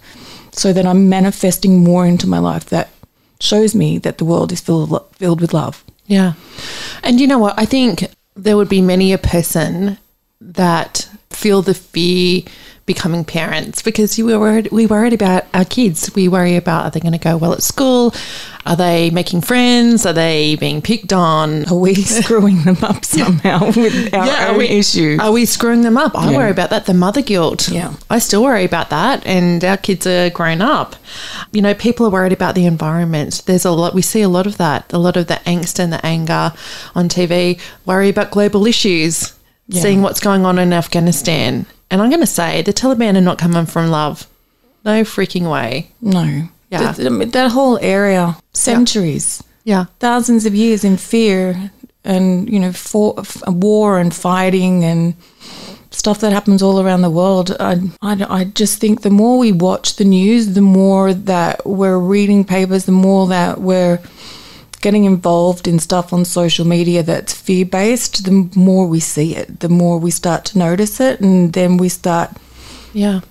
so 0.51 0.73
that 0.73 0.85
I'm 0.85 1.07
manifesting 1.07 1.83
more 1.83 2.05
into 2.05 2.27
my 2.27 2.39
life 2.39 2.65
that 2.65 2.89
shows 3.39 3.75
me 3.75 3.99
that 3.99 4.17
the 4.17 4.25
world 4.25 4.51
is 4.51 4.61
filled, 4.61 5.07
filled 5.13 5.41
with 5.41 5.53
love? 5.53 5.83
Yeah. 6.07 6.33
And 7.03 7.21
you 7.21 7.27
know 7.27 7.39
what? 7.39 7.53
I 7.57 7.65
think 7.65 8.09
there 8.35 8.57
would 8.57 8.69
be 8.69 8.81
many 8.81 9.13
a 9.13 9.17
person 9.17 9.99
that 10.41 11.07
feel 11.29 11.61
the 11.61 11.73
fear 11.73 12.43
becoming 12.85 13.23
parents 13.23 13.81
because 13.81 14.17
you 14.17 14.25
were 14.25 14.37
worried, 14.39 14.69
we 14.71 14.85
worried 14.85 15.13
about 15.13 15.45
our 15.53 15.63
kids. 15.63 16.11
We 16.15 16.27
worry 16.27 16.57
about 16.57 16.85
are 16.85 16.91
they 16.91 16.99
going 16.99 17.13
to 17.13 17.17
go 17.17 17.37
well 17.37 17.53
at 17.53 17.63
school? 17.63 18.13
Are 18.65 18.75
they 18.75 19.09
making 19.09 19.41
friends? 19.41 20.05
Are 20.05 20.11
they 20.13 20.55
being 20.55 20.81
picked 20.81 21.13
on? 21.13 21.65
Are 21.69 21.75
we 21.77 21.95
screwing 22.03 22.63
them 22.63 22.77
up 22.81 23.05
somehow 23.05 23.67
with 23.67 24.13
our 24.13 24.27
are 24.29 24.51
own 24.51 24.57
we, 24.57 24.67
issues? 24.67 25.19
Are 25.19 25.31
we 25.31 25.45
screwing 25.45 25.81
them 25.81 25.97
up? 25.97 26.13
I 26.17 26.31
Yeah. 26.31 26.37
worry 26.37 26.51
about 26.51 26.71
that. 26.71 26.85
The 26.85 26.93
mother 26.93 27.21
guilt. 27.21 27.69
Yeah. 27.69 27.93
I 28.09 28.19
still 28.19 28.43
worry 28.43 28.65
about 28.65 28.89
that. 28.89 29.25
And 29.25 29.63
our 29.63 29.77
kids 29.77 30.05
are 30.05 30.29
grown 30.29 30.61
up. 30.61 30.95
You 31.53 31.61
know, 31.61 31.73
people 31.73 32.05
are 32.05 32.09
worried 32.09 32.33
about 32.33 32.55
the 32.55 32.65
environment. 32.65 33.43
There's 33.45 33.65
a 33.65 33.71
lot, 33.71 33.93
we 33.93 34.01
see 34.01 34.21
a 34.21 34.29
lot 34.29 34.45
of 34.47 34.57
that, 34.57 34.91
a 34.91 34.97
lot 34.97 35.15
of 35.17 35.27
the 35.27 35.39
angst 35.45 35.79
and 35.79 35.91
the 35.93 36.05
anger 36.05 36.51
on 36.95 37.07
TV, 37.09 37.59
worry 37.85 38.09
about 38.09 38.31
global 38.31 38.65
issues, 38.67 39.33
seeing 39.71 40.01
what's 40.01 40.19
going 40.19 40.45
on 40.45 40.59
in 40.59 40.73
Afghanistan. 40.73 41.65
And 41.93 42.01
I'm 42.01 42.09
going 42.09 42.21
to 42.21 42.25
say 42.25 42.63
the 42.63 42.73
Taliban 42.73 43.15
are 43.15 43.21
not 43.21 43.37
coming 43.37 43.67
from 43.67 43.89
love. 43.91 44.25
No 44.83 45.03
freaking 45.03 45.47
way. 45.51 45.91
No. 46.01 46.47
Yeah. 46.71 46.91
Th- 46.93 47.07
th- 47.07 47.31
that 47.33 47.51
whole 47.51 47.77
area, 47.81 48.35
centuries, 48.51 49.43
Yeah. 49.63 49.85
thousands 49.99 50.47
of 50.47 50.55
years 50.55 50.83
in 50.83 50.97
fear 50.97 51.71
and, 52.03 52.49
you 52.49 52.59
know, 52.59 52.71
for, 52.73 53.13
f- 53.19 53.43
war 53.47 53.99
and 53.99 54.11
fighting 54.11 54.83
and 54.83 55.13
stuff 55.91 56.19
that 56.21 56.33
happens 56.33 56.63
all 56.63 56.81
around 56.81 57.03
the 57.03 57.11
world. 57.11 57.55
I, 57.59 57.79
I, 58.01 58.25
I 58.39 58.43
just 58.45 58.79
think 58.79 59.03
the 59.03 59.11
more 59.11 59.37
we 59.37 59.51
watch 59.51 59.97
the 59.97 60.03
news, 60.05 60.55
the 60.55 60.61
more 60.61 61.13
that 61.13 61.63
we're 61.63 61.99
reading 61.99 62.43
papers, 62.43 62.85
the 62.85 62.91
more 62.91 63.27
that 63.27 63.61
we're 63.61 63.99
getting 64.83 65.05
involved 65.05 65.65
in 65.67 65.79
stuff 65.79 66.11
on 66.13 66.25
social 66.25 66.65
media 66.67 67.01
that's 67.03 67.33
fear 67.33 67.65
based, 67.65 68.25
the 68.25 68.49
more 68.55 68.85
we 68.85 68.99
see 68.99 69.33
it, 69.35 69.59
the 69.61 69.69
more 69.69 69.97
we 69.97 70.11
start 70.11 70.43
to 70.45 70.57
notice 70.59 70.99
it, 70.99 71.21
and 71.21 71.53
then 71.53 71.77
we 71.77 71.89
start 71.89 72.29
Yeah. 72.93 73.21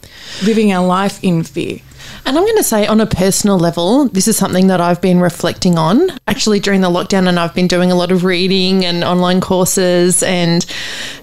living 0.43 0.73
our 0.73 0.87
life 0.87 1.19
in 1.23 1.45
fear. 1.45 1.79
And 2.25 2.39
I'm 2.39 2.45
going 2.45 2.57
to 2.57 2.63
say, 2.63 2.87
on 2.87 3.01
a 3.01 3.07
personal 3.07 3.59
level, 3.59 4.09
this 4.09 4.29
is 4.29 4.37
something 4.37 4.69
that 4.69 4.81
I've 4.81 5.01
been 5.01 5.21
reflecting 5.21 5.77
on 5.77 6.09
actually 6.29 6.61
during 6.61 6.81
the 6.81 6.89
lockdown, 6.89 7.29
and 7.29 7.39
I've 7.39 7.55
been 7.55 7.67
doing 7.67 7.91
a 7.91 7.97
lot 7.97 8.13
of 8.13 8.25
reading 8.25 8.85
and 8.85 9.03
online 9.03 9.41
courses 9.41 10.23
and 10.23 10.65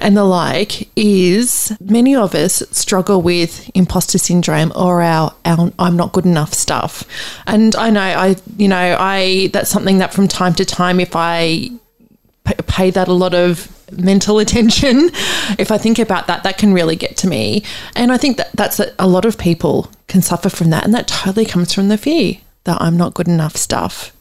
and 0.01 0.18
the 0.18 0.25
like. 0.25 0.89
Is 0.98 1.75
many 1.79 2.15
of 2.15 2.36
us 2.36 2.62
struggle 2.72 3.22
with 3.22 3.72
imposter 3.74 4.18
syndrome 4.18 4.74
or 4.75 5.01
our, 5.01 5.34
our 5.46 5.72
I'm 5.79 5.96
not 5.96 6.12
good 6.12 6.25
enough 6.25 6.53
stuff, 6.53 7.06
and 7.48 7.75
I 7.75 7.89
know 7.89 8.01
I 8.01 8.36
you 8.58 8.68
know 8.68 8.98
I 9.00 9.50
that's 9.53 9.70
something 9.70 10.00
that 10.00 10.13
from 10.13 10.27
time 10.27 10.53
to 10.56 10.65
time, 10.65 11.00
if 11.00 11.15
I 11.15 11.70
pay 12.68 12.89
that 12.91 13.08
a 13.08 13.13
lot 13.13 13.34
of 13.34 13.68
mental 13.91 14.39
attention. 14.43 15.10
If 15.58 15.72
I 15.72 15.77
think 15.77 16.00
about 16.00 16.27
that, 16.27 16.43
that 16.43 16.58
can 16.58 16.74
really 16.74 16.96
get 16.96 17.17
to 17.17 17.27
me. 17.27 17.63
And 17.96 18.12
I 18.12 18.17
think 18.17 18.38
that 18.38 18.51
that's 18.53 18.79
a, 18.79 18.93
a 19.00 19.08
lot 19.08 19.25
of 19.25 19.38
people 19.38 19.91
can 20.08 20.22
suffer 20.22 20.50
from 20.50 20.69
that. 20.72 20.84
And 20.84 20.93
that 20.93 21.08
totally 21.08 21.46
comes 21.46 21.74
from 21.74 21.89
the 21.89 21.98
fear 21.98 22.36
that 22.63 22.81
I'm 22.81 22.98
not 22.98 23.13
good 23.13 23.27
enough 23.27 23.55
stuff. 23.55 24.15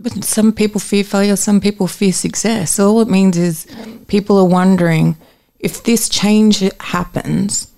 But 0.00 0.24
some 0.24 0.52
people 0.52 0.80
fear 0.80 1.04
failure, 1.04 1.36
some 1.36 1.60
people 1.60 1.86
fear 1.86 2.12
success. 2.12 2.78
All 2.78 3.00
it 3.00 3.08
means 3.08 3.36
is 3.38 3.66
people 4.08 4.38
are 4.38 4.44
wondering 4.44 5.16
if 5.60 5.84
this 5.84 6.08
change 6.08 6.60
happens, 6.80 7.68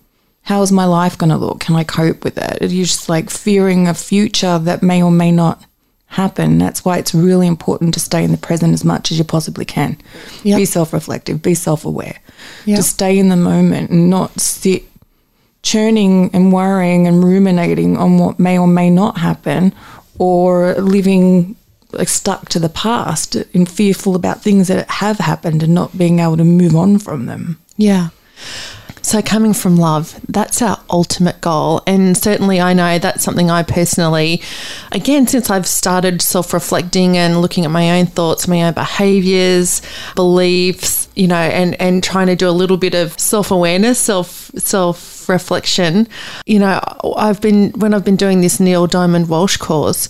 how's 0.43 0.73
my 0.73 0.87
life 0.87 1.19
going 1.19 1.31
to 1.31 1.37
look? 1.37 1.61
Can 1.61 1.77
I 1.77 1.85
cope 1.85 2.25
with 2.25 2.39
it? 2.39 2.63
You're 2.63 2.87
just 2.87 3.11
like 3.11 3.29
fearing 3.29 3.87
a 3.87 3.95
future 3.95 4.59
that 4.59 4.83
may 4.83 5.03
or 5.03 5.11
may 5.11 5.31
not 5.31 5.63
happen. 6.15 6.59
That's 6.59 6.85
why 6.85 6.99
it's 6.99 7.15
really 7.15 7.47
important 7.47 7.95
to 7.95 8.01
stay 8.01 8.23
in 8.25 8.31
the 8.33 8.39
present 8.39 8.73
as 8.75 8.85
much 8.85 9.11
as 9.11 9.19
you 9.19 9.25
possibly 9.25 9.65
can. 9.65 9.97
Yep. 10.43 10.57
Be 10.59 10.65
self 10.65 10.93
reflective, 10.93 11.43
be 11.43 11.55
self 11.55 11.85
aware, 11.85 12.19
Yep. 12.67 12.77
to 12.77 12.83
stay 12.83 13.19
in 13.19 13.29
the 13.29 13.37
moment 13.37 13.91
and 13.91 14.09
not 14.11 14.41
sit 14.41 14.85
churning 15.63 16.31
and 16.33 16.53
worrying 16.53 17.07
and 17.07 17.25
ruminating 17.25 17.97
on 17.97 18.19
what 18.19 18.39
may 18.39 18.59
or 18.59 18.67
may 18.67 18.91
not 18.91 19.19
happen 19.19 19.73
or 20.19 20.75
living 20.75 21.57
like 21.93 22.09
stuck 22.09 22.49
to 22.51 22.59
the 22.59 22.69
past 22.69 23.37
and 23.55 23.69
fearful 23.69 24.15
about 24.15 24.43
things 24.43 24.69
that 24.69 24.89
have 24.91 25.19
happened 25.19 25.63
and 25.63 25.73
not 25.75 25.97
being 25.97 26.19
able 26.19 26.37
to 26.37 26.45
move 26.45 26.75
on 26.77 26.99
from 26.99 27.27
them. 27.27 27.59
Yeah. 27.77 28.09
So, 29.05 29.21
coming 29.21 29.53
from 29.53 29.77
love, 29.77 30.19
that's 30.31 30.63
our 30.63 30.81
ultimate 30.89 31.43
goal. 31.43 31.83
And 31.87 32.17
certainly, 32.17 32.59
I 32.59 32.73
know 32.73 32.99
that's 32.99 33.23
something 33.23 33.51
I 33.51 33.63
personally, 33.63 34.41
again, 34.93 35.27
since 35.27 35.51
I've 35.51 35.67
started 35.67 36.23
self 36.23 36.55
reflecting 36.55 37.19
and 37.19 37.43
looking 37.43 37.67
at 37.67 37.71
my 37.71 38.01
own 38.01 38.07
thoughts, 38.07 38.49
my 38.49 38.63
own 38.63 38.73
behaviors, 38.73 39.83
beliefs, 40.15 41.07
you 41.15 41.29
know, 41.29 41.37
and, 41.37 41.79
and 41.79 42.03
trying 42.03 42.29
to 42.29 42.35
do 42.35 42.49
a 42.49 42.51
little 42.51 42.79
bit 42.79 42.95
of 42.95 43.21
self 43.21 43.51
awareness, 43.51 43.99
self, 43.99 44.51
self 44.57 45.29
reflection, 45.29 46.09
you 46.47 46.59
know, 46.59 46.81
I've 47.15 47.43
been, 47.43 47.73
when 47.73 47.93
I've 47.93 48.07
been 48.07 48.17
doing 48.17 48.41
this 48.41 48.59
Neale 48.59 48.87
Donald 48.87 49.29
Walsch 49.29 49.59
course, 49.59 50.09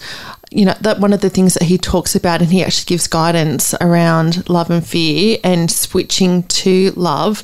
you 0.52 0.64
know 0.64 0.74
that 0.82 1.00
one 1.00 1.12
of 1.12 1.20
the 1.20 1.30
things 1.30 1.54
that 1.54 1.64
he 1.64 1.78
talks 1.78 2.14
about 2.14 2.40
and 2.40 2.52
he 2.52 2.62
actually 2.62 2.86
gives 2.86 3.08
guidance 3.08 3.74
around 3.80 4.48
love 4.48 4.70
and 4.70 4.86
fear 4.86 5.38
and 5.42 5.68
switching 5.68 6.44
to 6.44 6.92
love 6.92 7.42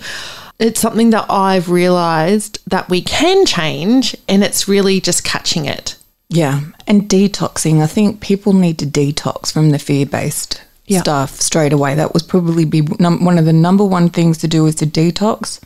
it's 0.61 0.81
something 0.81 1.11
that 1.11 1.27
i've 1.31 1.69
realized 1.71 2.59
that 2.71 2.89
we 2.89 3.01
can 3.03 3.45
change 3.47 4.17
and 4.29 4.45
it's 4.45 4.69
really 4.69 5.01
just 5.01 5.25
catching 5.25 5.65
it 5.67 5.97
Yeah. 6.29 6.61
And 6.87 7.09
detoxing. 7.09 7.81
I 7.83 7.87
think 7.89 8.21
people 8.21 8.53
need 8.53 8.79
to 8.79 8.87
detox 8.87 9.53
from 9.53 9.71
the 9.71 9.79
fear 9.79 10.07
based 10.07 10.61
Yeah. 10.87 11.01
stuff 11.01 11.41
straight 11.41 11.73
away. 11.73 11.95
That 11.97 12.15
was 12.15 12.23
probably 12.23 12.65
be 12.65 12.83
num- 13.01 13.25
one 13.25 13.39
of 13.39 13.45
the 13.47 13.53
number 13.53 13.85
one 13.85 14.09
things 14.11 14.39
to 14.39 14.49
do 14.49 14.67
is 14.67 14.75
to 14.77 14.87
detox 14.87 15.59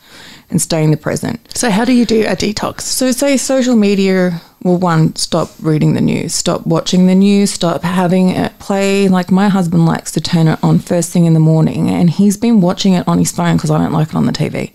and 0.49 0.61
stay 0.61 0.83
in 0.83 0.91
the 0.91 0.97
present. 0.97 1.39
so 1.57 1.69
how 1.69 1.83
do 1.85 1.93
you 1.93 2.05
do 2.05 2.21
a 2.21 2.35
detox 2.35 2.81
So, 2.81 3.11
say 3.11 3.37
social 3.37 3.75
media, 3.75 4.41
well, 4.63 4.77
one, 4.77 5.15
stop 5.15 5.51
reading 5.59 5.93
the 5.93 6.01
news, 6.01 6.33
stop 6.33 6.65
watching 6.65 7.07
the 7.07 7.15
news, 7.15 7.51
stop 7.51 7.83
having 7.83 8.29
it 8.29 8.57
play. 8.59 9.07
Like, 9.07 9.31
my 9.31 9.49
husband 9.49 9.85
likes 9.85 10.11
to 10.13 10.21
turn 10.21 10.47
it 10.47 10.59
on 10.63 10.79
first 10.79 11.11
thing 11.11 11.25
in 11.25 11.33
the 11.33 11.39
morning, 11.39 11.89
and 11.89 12.09
he's 12.09 12.37
been 12.37 12.61
watching 12.61 12.93
it 12.93 13.07
on 13.07 13.17
his 13.19 13.31
phone 13.31 13.57
because 13.57 13.71
I 13.71 13.77
don't 13.77 13.91
like 13.93 14.09
it 14.09 14.15
on 14.15 14.25
the 14.25 14.31
TV. 14.31 14.71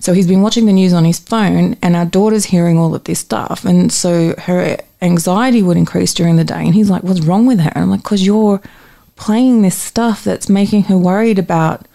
So, 0.00 0.12
he's 0.12 0.26
been 0.26 0.42
watching 0.42 0.66
the 0.66 0.72
news 0.72 0.92
on 0.92 1.04
his 1.04 1.18
phone, 1.18 1.76
and 1.82 1.96
our 1.96 2.06
daughter's 2.06 2.46
hearing 2.46 2.78
all 2.78 2.94
of 2.94 3.04
this 3.04 3.18
stuff. 3.18 3.64
And 3.64 3.92
so, 3.92 4.34
her 4.38 4.78
anxiety 5.02 5.62
would 5.62 5.76
increase 5.76 6.14
during 6.14 6.36
the 6.36 6.44
day. 6.44 6.62
And 6.64 6.74
he's 6.74 6.90
like, 6.90 7.02
What's 7.02 7.20
wrong 7.20 7.46
with 7.46 7.60
her? 7.60 7.72
And 7.74 7.84
I'm 7.84 7.90
like, 7.90 8.02
Because 8.02 8.24
you're 8.24 8.60
playing 9.16 9.60
this 9.62 9.76
stuff 9.76 10.24
that's 10.24 10.48
making 10.48 10.84
her 10.84 10.96
worried 10.96 11.38
about 11.38 11.86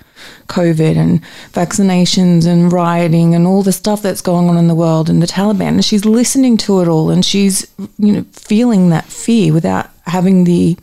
COVID 0.48 0.96
and 0.96 1.22
vaccinations 1.52 2.46
and 2.46 2.72
rioting 2.72 3.34
and 3.36 3.48
all 3.48 3.64
the 3.64 3.72
stuff 3.72 4.02
that's 4.02 4.22
going 4.22 4.50
on 4.50 4.58
in 4.58 4.68
the 4.68 4.76
world 4.76 5.10
and 5.10 5.22
the 5.22 5.28
Taliban. 5.28 5.70
And 5.70 5.86
she's 5.86 6.06
listening 6.06 6.58
to 6.58 6.82
it 6.82 6.88
all 6.88 7.10
and 7.10 7.26
she's, 7.26 7.72
you 7.98 8.14
know, 8.14 8.26
feeling 8.32 8.90
that 8.90 9.06
fear 9.06 9.54
without 9.54 9.90
having 10.06 10.44
the 10.44 10.78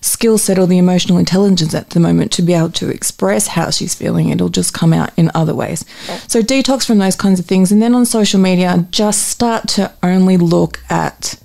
skill 0.00 0.38
set 0.38 0.58
or 0.58 0.66
the 0.66 0.78
emotional 0.78 1.18
intelligence 1.18 1.74
at 1.74 1.90
the 1.90 2.00
moment 2.00 2.32
to 2.32 2.42
be 2.42 2.54
able 2.54 2.70
to 2.70 2.88
express 2.88 3.48
how 3.48 3.70
she's 3.70 3.94
feeling. 3.94 4.30
It'll 4.30 4.48
just 4.48 4.72
come 4.72 4.92
out 4.92 5.10
in 5.16 5.30
other 5.34 5.54
ways. 5.54 5.84
So 6.26 6.40
detox 6.42 6.86
from 6.86 6.98
those 6.98 7.16
kinds 7.16 7.38
of 7.38 7.46
things. 7.46 7.70
And 7.70 7.82
then 7.82 7.94
on 7.94 8.06
social 8.06 8.40
media, 8.40 8.86
just 8.90 9.28
start 9.28 9.68
to 9.70 9.92
only 10.02 10.36
look 10.36 10.80
at 10.88 11.40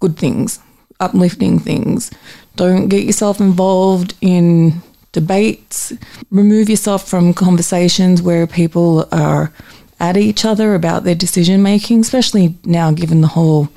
good 0.00 0.16
things, 0.16 0.58
uplifting 0.98 1.58
things. 1.58 2.10
Don't 2.56 2.88
get 2.88 3.04
yourself 3.04 3.40
involved 3.40 4.14
in 4.20 4.82
debates. 5.12 5.92
Remove 6.30 6.68
yourself 6.68 7.08
from 7.08 7.34
conversations 7.34 8.22
where 8.22 8.46
people 8.46 9.08
are 9.12 9.52
at 9.98 10.16
each 10.16 10.44
other 10.44 10.74
about 10.74 11.04
their 11.04 11.14
decision 11.14 11.62
making, 11.62 12.00
especially 12.00 12.56
now 12.64 12.90
given 12.90 13.20
the 13.20 13.28
whole 13.28 13.68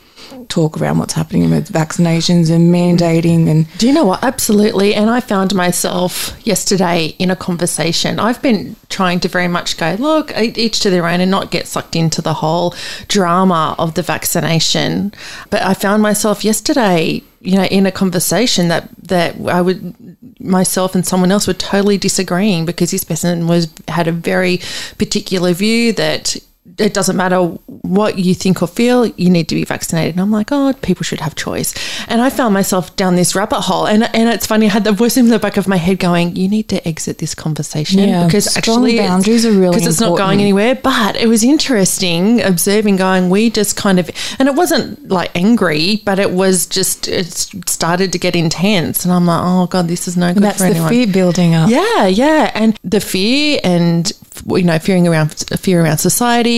talk 0.50 0.80
around 0.80 1.00
what's 1.00 1.14
happening 1.14 1.50
with 1.50 1.72
vaccinations 1.72 2.52
and 2.52 2.74
mandating 2.74 3.48
and 3.48 3.78
Do 3.78 3.88
you 3.88 3.94
know 3.94 4.06
what? 4.06 4.24
Absolutely. 4.24 4.94
And 4.96 5.10
I 5.10 5.20
found 5.20 5.54
myself 5.56 6.36
yesterday 6.46 7.16
in 7.20 7.32
a 7.32 7.36
conversation. 7.36 8.20
I've 8.20 8.42
been 8.42 8.76
trying 8.90 9.20
to 9.22 9.28
very 9.28 9.48
much 9.48 9.78
go, 9.78 9.96
look, 10.00 10.32
each 10.38 10.80
to 10.82 10.90
their 10.90 11.08
own 11.08 11.20
and 11.20 11.32
not 11.32 11.52
get 11.52 11.68
sucked 11.68 11.96
into 11.96 12.22
the 12.22 12.34
whole 12.34 12.76
drama 13.08 13.76
of 13.80 13.96
the 13.96 14.02
vaccination. 14.02 15.14
But 15.50 15.64
I 15.64 15.74
found 15.74 16.04
myself 16.04 16.44
yesterday, 16.44 17.24
you 17.42 17.58
know, 17.58 17.66
in 17.66 17.86
a 17.86 17.92
conversation 17.92 18.68
that, 18.68 18.90
that 19.04 19.36
I 19.48 19.62
would, 19.62 20.18
myself 20.40 20.96
and 20.96 21.06
someone 21.06 21.32
else 21.32 21.48
were 21.48 21.54
totally 21.54 21.98
disagreeing 21.98 22.66
because 22.66 22.92
this 22.92 23.04
person 23.04 23.48
was, 23.48 23.68
had 23.88 24.08
a 24.08 24.12
very 24.12 24.60
particular 24.98 25.54
view 25.54 25.94
that 25.94 26.38
it 26.78 26.94
doesn't 26.94 27.18
matter 27.18 27.40
what 27.40 28.18
you 28.18 28.34
think 28.34 28.62
or 28.62 28.68
feel, 28.68 29.06
you 29.06 29.30
need 29.30 29.50
to 29.50 29.56
be 29.56 29.66
vaccinated. 29.66 30.16
And 30.16 30.22
I'm 30.22 30.32
like, 30.32 30.48
oh, 30.52 30.74
people 30.82 31.04
should 31.04 31.20
have 31.20 31.36
choice. 31.36 31.74
And 32.08 32.22
I 32.22 32.30
found 32.30 32.54
myself 32.54 32.96
down 32.96 33.16
this 33.16 33.36
rabbit 33.36 33.62
hole. 33.62 33.86
And 33.86 34.04
and 34.16 34.30
it's 34.30 34.48
funny, 34.48 34.68
I 34.68 34.70
had 34.70 34.86
the 34.86 34.94
voice 34.94 35.18
in 35.18 35.28
the 35.28 35.40
back 35.40 35.58
of 35.58 35.68
my 35.68 35.76
head 35.76 36.00
going, 36.00 36.36
you 36.36 36.48
need 36.48 36.70
to 36.70 36.86
exit 36.88 37.18
this 37.18 37.36
conversation 37.36 38.00
Yeah, 38.00 38.26
because 38.26 38.56
actually 38.56 38.98
boundaries 38.98 39.46
are 39.46 39.52
really 39.52 39.76
because 39.76 39.88
it's 39.88 40.00
not 40.00 40.18
going 40.18 40.40
anywhere. 40.40 40.76
But 40.76 41.18
it 41.18 41.28
was 41.28 41.44
interesting 41.44 42.42
observing, 42.42 42.96
going, 42.96 43.30
we 43.30 43.50
just 43.50 43.76
kind 43.76 44.00
of, 44.00 44.10
and 44.40 44.48
it 44.48 44.56
wasn't 44.56 45.10
like 45.10 45.32
angry, 45.36 46.02
but 46.06 46.18
it 46.18 46.32
was 46.32 46.66
just 46.66 47.08
it 47.08 47.34
started 47.68 48.14
to 48.14 48.18
get 48.18 48.36
intense. 48.36 49.04
And 49.04 49.14
I'm 49.14 49.26
like, 49.26 49.42
oh 49.44 49.68
god, 49.68 49.88
this 49.88 50.08
is 50.08 50.16
no 50.16 50.34
good 50.34 50.44
that's 50.44 50.60
for 50.60 50.74
the 50.74 50.88
fear 50.88 51.08
building 51.08 51.56
up. 51.56 51.70
Yeah, 51.70 52.08
yeah, 52.08 52.52
and 52.56 52.80
the 52.84 53.02
fear 53.02 53.60
and 53.64 54.12
you 54.48 54.64
know 54.64 54.80
fearing 54.80 55.08
around 55.08 55.34
fear 55.60 55.84
around 55.84 55.98
society, 55.98 56.53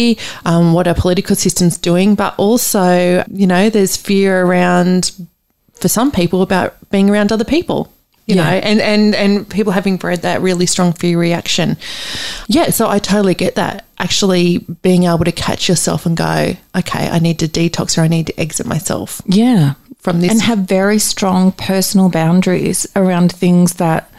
um, 0.46 0.74
what 0.74 0.88
our 0.88 0.96
political 0.96 1.36
system's 1.36 1.78
doing, 1.78 2.16
but 2.16 2.34
also 2.38 3.24
you 3.32 3.48
know 3.48 3.70
there's 3.70 3.96
fear 3.98 4.46
around 4.46 5.12
for 5.82 5.88
some 5.90 6.12
people 6.12 6.42
about 6.42 6.76
being 6.90 7.10
around 7.10 7.32
other 7.32 7.44
people. 7.46 7.92
You 8.28 8.36
Yeah. 8.36 8.44
know, 8.44 8.58
and, 8.70 8.82
and 8.82 9.16
and 9.16 9.48
people 9.48 9.72
having 9.72 9.98
bred 9.98 10.22
that 10.24 10.42
really 10.42 10.66
strong 10.66 10.94
fear 10.94 11.20
reaction. 11.20 11.78
Yeah, 12.48 12.72
so 12.72 12.90
I 12.90 12.98
totally 13.00 13.36
get 13.36 13.54
that. 13.56 13.86
Actually, 14.00 14.66
being 14.82 15.04
able 15.04 15.26
to 15.26 15.32
catch 15.32 15.70
yourself 15.70 16.06
and 16.08 16.18
go, 16.18 16.56
okay, 16.76 17.08
I 17.16 17.20
need 17.20 17.38
to 17.40 17.48
detox 17.48 17.98
or 17.98 18.02
I 18.02 18.08
need 18.08 18.26
to 18.28 18.40
exit 18.40 18.66
myself 18.66 19.22
Yeah. 19.28 19.74
from 20.00 20.22
this. 20.22 20.32
and 20.32 20.42
have 20.42 20.60
very 20.60 20.98
strong 21.00 21.52
personal 21.52 22.10
boundaries 22.10 22.88
around 22.96 23.32
things 23.32 23.74
that 23.76 24.10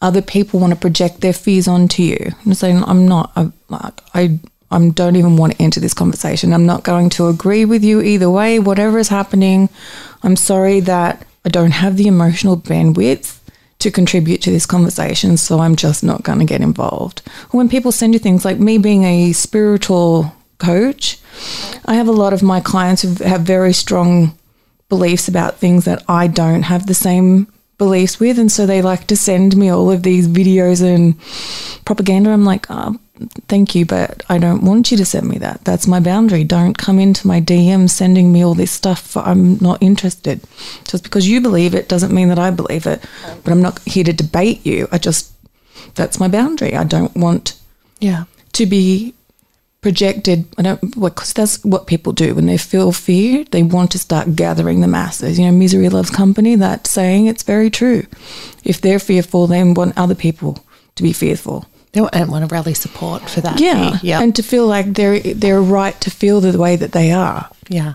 other 0.00 0.22
people 0.22 0.60
want 0.60 0.72
to 0.72 0.78
project 0.78 1.20
their 1.20 1.32
fears 1.32 1.68
onto 1.68 2.02
you. 2.02 2.32
I'm 2.44 2.54
saying 2.54 2.82
I'm 2.84 3.06
not. 3.06 3.32
I, 3.36 3.50
I 4.14 4.38
I 4.72 4.88
don't 4.90 5.16
even 5.16 5.36
want 5.36 5.52
to 5.56 5.62
enter 5.62 5.80
this 5.80 5.94
conversation. 5.94 6.52
I'm 6.52 6.66
not 6.66 6.84
going 6.84 7.10
to 7.10 7.26
agree 7.26 7.64
with 7.64 7.82
you 7.82 8.00
either 8.00 8.30
way. 8.30 8.60
Whatever 8.60 8.98
is 8.98 9.08
happening, 9.08 9.68
I'm 10.22 10.36
sorry 10.36 10.78
that 10.80 11.26
I 11.44 11.48
don't 11.48 11.72
have 11.72 11.96
the 11.96 12.06
emotional 12.06 12.56
bandwidth 12.56 13.38
to 13.80 13.90
contribute 13.90 14.42
to 14.42 14.50
this 14.50 14.66
conversation, 14.66 15.36
so 15.36 15.58
I'm 15.58 15.74
just 15.74 16.04
not 16.04 16.22
going 16.22 16.38
to 16.38 16.44
get 16.44 16.60
involved. 16.60 17.20
When 17.50 17.68
people 17.68 17.90
send 17.92 18.12
you 18.12 18.20
things 18.20 18.44
like 18.44 18.58
me 18.58 18.78
being 18.78 19.04
a 19.04 19.32
spiritual 19.32 20.34
coach, 20.58 21.18
I 21.86 21.94
have 21.94 22.06
a 22.06 22.12
lot 22.12 22.32
of 22.32 22.42
my 22.42 22.60
clients 22.60 23.02
who 23.02 23.14
have 23.24 23.40
very 23.40 23.72
strong 23.72 24.38
beliefs 24.88 25.28
about 25.28 25.56
things 25.56 25.84
that 25.86 26.04
I 26.08 26.26
don't 26.26 26.64
have 26.64 26.86
the 26.86 26.94
same 26.94 27.46
beliefs 27.80 28.20
with. 28.20 28.38
And 28.38 28.52
so 28.52 28.66
they 28.66 28.82
like 28.82 29.06
to 29.08 29.16
send 29.16 29.56
me 29.56 29.70
all 29.70 29.90
of 29.90 30.02
these 30.04 30.28
videos 30.28 30.80
and 30.82 31.18
propaganda. 31.84 32.30
I'm 32.30 32.44
like, 32.44 32.66
oh, 32.70 32.98
thank 33.48 33.74
you, 33.74 33.84
but 33.86 34.22
I 34.28 34.36
don't 34.38 34.62
want 34.62 34.90
you 34.90 34.96
to 34.98 35.04
send 35.04 35.26
me 35.28 35.38
that. 35.38 35.64
That's 35.64 35.86
my 35.88 35.98
boundary. 35.98 36.44
Don't 36.44 36.76
come 36.78 36.98
into 36.98 37.26
my 37.26 37.40
DM 37.40 37.88
sending 37.88 38.32
me 38.32 38.44
all 38.44 38.54
this 38.54 38.70
stuff. 38.70 39.16
I'm 39.16 39.56
not 39.58 39.82
interested. 39.82 40.42
Just 40.84 41.04
because 41.04 41.26
you 41.26 41.40
believe 41.40 41.74
it 41.74 41.88
doesn't 41.88 42.14
mean 42.14 42.28
that 42.28 42.38
I 42.38 42.50
believe 42.50 42.86
it. 42.86 43.02
But 43.42 43.50
I'm 43.52 43.62
not 43.62 43.80
here 43.80 44.04
to 44.04 44.12
debate 44.12 44.64
you. 44.66 44.86
I 44.92 44.98
just, 44.98 45.32
that's 45.94 46.20
my 46.20 46.28
boundary. 46.28 46.76
I 46.76 46.84
don't 46.84 47.16
want 47.16 47.56
Yeah. 47.98 48.24
to 48.52 48.66
be 48.66 49.14
projected. 49.80 50.44
I 50.58 50.62
don't 50.62 50.80
because 51.00 51.32
that's 51.32 51.64
what 51.64 51.86
people 51.86 52.12
do 52.12 52.34
when 52.34 52.46
they 52.46 52.58
feel 52.58 52.92
fear. 52.92 53.44
They 53.50 53.62
want 53.62 53.90
to 53.92 53.98
start 53.98 54.36
gathering 54.36 54.80
the 54.80 54.88
masses. 54.88 55.38
You 55.38 55.46
know, 55.46 55.52
misery 55.52 55.88
loves 55.88 56.10
company. 56.10 56.56
That 56.56 56.86
saying, 56.86 57.26
it's 57.26 57.42
very 57.42 57.70
true. 57.70 58.04
If 58.64 58.80
they're 58.80 58.98
fearful, 58.98 59.46
they 59.46 59.62
want 59.64 59.96
other 59.98 60.14
people 60.14 60.58
to 60.96 61.02
be 61.02 61.12
fearful. 61.12 61.66
They 61.92 62.00
want- 62.00 62.12
to 62.14 62.46
rally 62.54 62.74
support 62.74 63.28
for 63.28 63.40
that. 63.40 63.58
Yeah, 63.58 63.98
Yeah. 64.02 64.20
and 64.22 64.34
to 64.36 64.42
feel 64.42 64.66
like 64.66 64.94
they're 64.94 65.18
they're 65.20 65.60
right 65.62 66.00
to 66.02 66.10
feel 66.10 66.40
the 66.40 66.56
way 66.58 66.76
that 66.76 66.92
they 66.92 67.10
are. 67.12 67.48
yeah. 67.68 67.94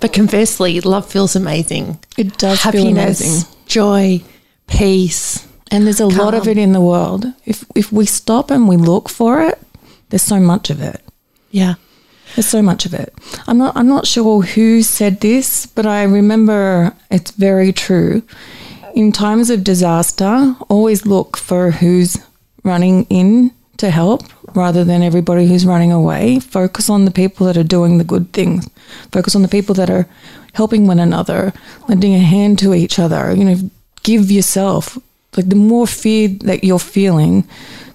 But 0.00 0.12
conversely, 0.12 0.80
love 0.80 1.06
feels 1.06 1.34
amazing. 1.36 1.98
It 2.16 2.38
does 2.38 2.60
feel 2.60 2.72
Happiness, 2.72 3.20
amazing. 3.20 3.44
joy, 3.66 4.22
peace. 4.68 5.46
And 5.70 5.84
there's 5.86 6.00
a 6.00 6.06
lot 6.06 6.34
of 6.34 6.46
it 6.46 6.58
in 6.58 6.72
the 6.72 6.80
world. 6.80 7.26
If 7.44 7.64
if 7.74 7.90
we 7.92 8.06
stop 8.06 8.50
and 8.50 8.68
we 8.68 8.76
look 8.76 9.08
for 9.08 9.40
it, 9.42 9.58
there's 10.10 10.22
so 10.22 10.38
much 10.38 10.70
of 10.70 10.80
it. 10.80 11.00
Yeah. 11.54 11.74
There's 12.34 12.48
so 12.48 12.62
much 12.62 12.84
of 12.84 12.94
it. 12.94 13.14
I'm 13.46 13.58
not 13.58 13.76
I'm 13.76 13.86
not 13.86 14.08
sure 14.08 14.42
who 14.42 14.82
said 14.82 15.20
this, 15.20 15.66
but 15.66 15.86
I 15.86 16.02
remember 16.02 16.92
it's 17.12 17.30
very 17.30 17.72
true. 17.72 18.22
In 18.92 19.12
times 19.12 19.50
of 19.50 19.62
disaster, 19.62 20.56
always 20.68 21.06
look 21.06 21.36
for 21.36 21.70
who's 21.70 22.16
running 22.64 23.04
in 23.04 23.52
to 23.76 23.90
help 23.90 24.22
rather 24.56 24.82
than 24.82 25.02
everybody 25.02 25.46
who's 25.46 25.64
running 25.64 25.92
away. 25.92 26.40
Focus 26.40 26.90
on 26.90 27.04
the 27.04 27.12
people 27.12 27.46
that 27.46 27.56
are 27.56 27.62
doing 27.76 27.98
the 27.98 28.10
good 28.12 28.32
things. 28.32 28.68
Focus 29.12 29.36
on 29.36 29.42
the 29.42 29.48
people 29.56 29.76
that 29.76 29.90
are 29.90 30.08
helping 30.54 30.88
one 30.88 30.98
another, 30.98 31.52
lending 31.88 32.14
a 32.14 32.18
hand 32.18 32.58
to 32.58 32.74
each 32.74 32.98
other. 32.98 33.32
You 33.32 33.44
know, 33.44 33.70
give 34.02 34.28
yourself. 34.28 34.98
Like 35.36 35.48
the 35.50 35.56
more 35.56 35.86
fear 35.86 36.28
that 36.40 36.64
you're 36.64 36.80
feeling, 36.80 37.46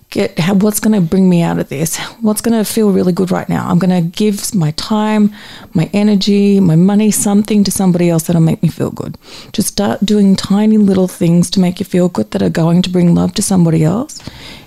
get 0.10 0.40
how, 0.40 0.56
what's 0.56 0.80
going 0.80 1.00
to 1.00 1.08
bring 1.08 1.30
me 1.30 1.42
out 1.42 1.60
of 1.60 1.70
this? 1.70 1.98
What's 2.22 2.42
going 2.42 2.58
to 2.58 2.70
feel 2.70 2.92
really 2.92 3.14
good 3.14 3.32
right 3.32 3.48
now? 3.48 3.68
I'm 3.70 3.80
going 3.80 3.90
to 3.90 4.18
give 4.18 4.54
my 4.56 4.72
time 4.72 5.34
my 5.74 5.90
energy 5.94 6.60
my 6.60 6.76
money 6.76 7.12
something 7.12 7.64
to 7.64 7.72
somebody 7.72 8.10
else 8.10 8.24
that'll 8.24 8.42
make 8.42 8.64
me 8.64 8.70
feel 8.70 8.92
good. 8.92 9.18
Just 9.52 9.68
start 9.70 10.06
doing 10.06 10.36
tiny 10.36 10.78
little 10.78 11.08
things 11.08 11.50
to 11.52 11.60
make 11.60 11.80
you 11.80 11.86
feel 11.86 12.10
good 12.10 12.32
that 12.32 12.42
are 12.42 12.50
going 12.50 12.82
to 12.82 12.90
bring 12.90 13.14
love 13.14 13.34
to 13.36 13.42
somebody 13.42 13.84
else 13.84 14.20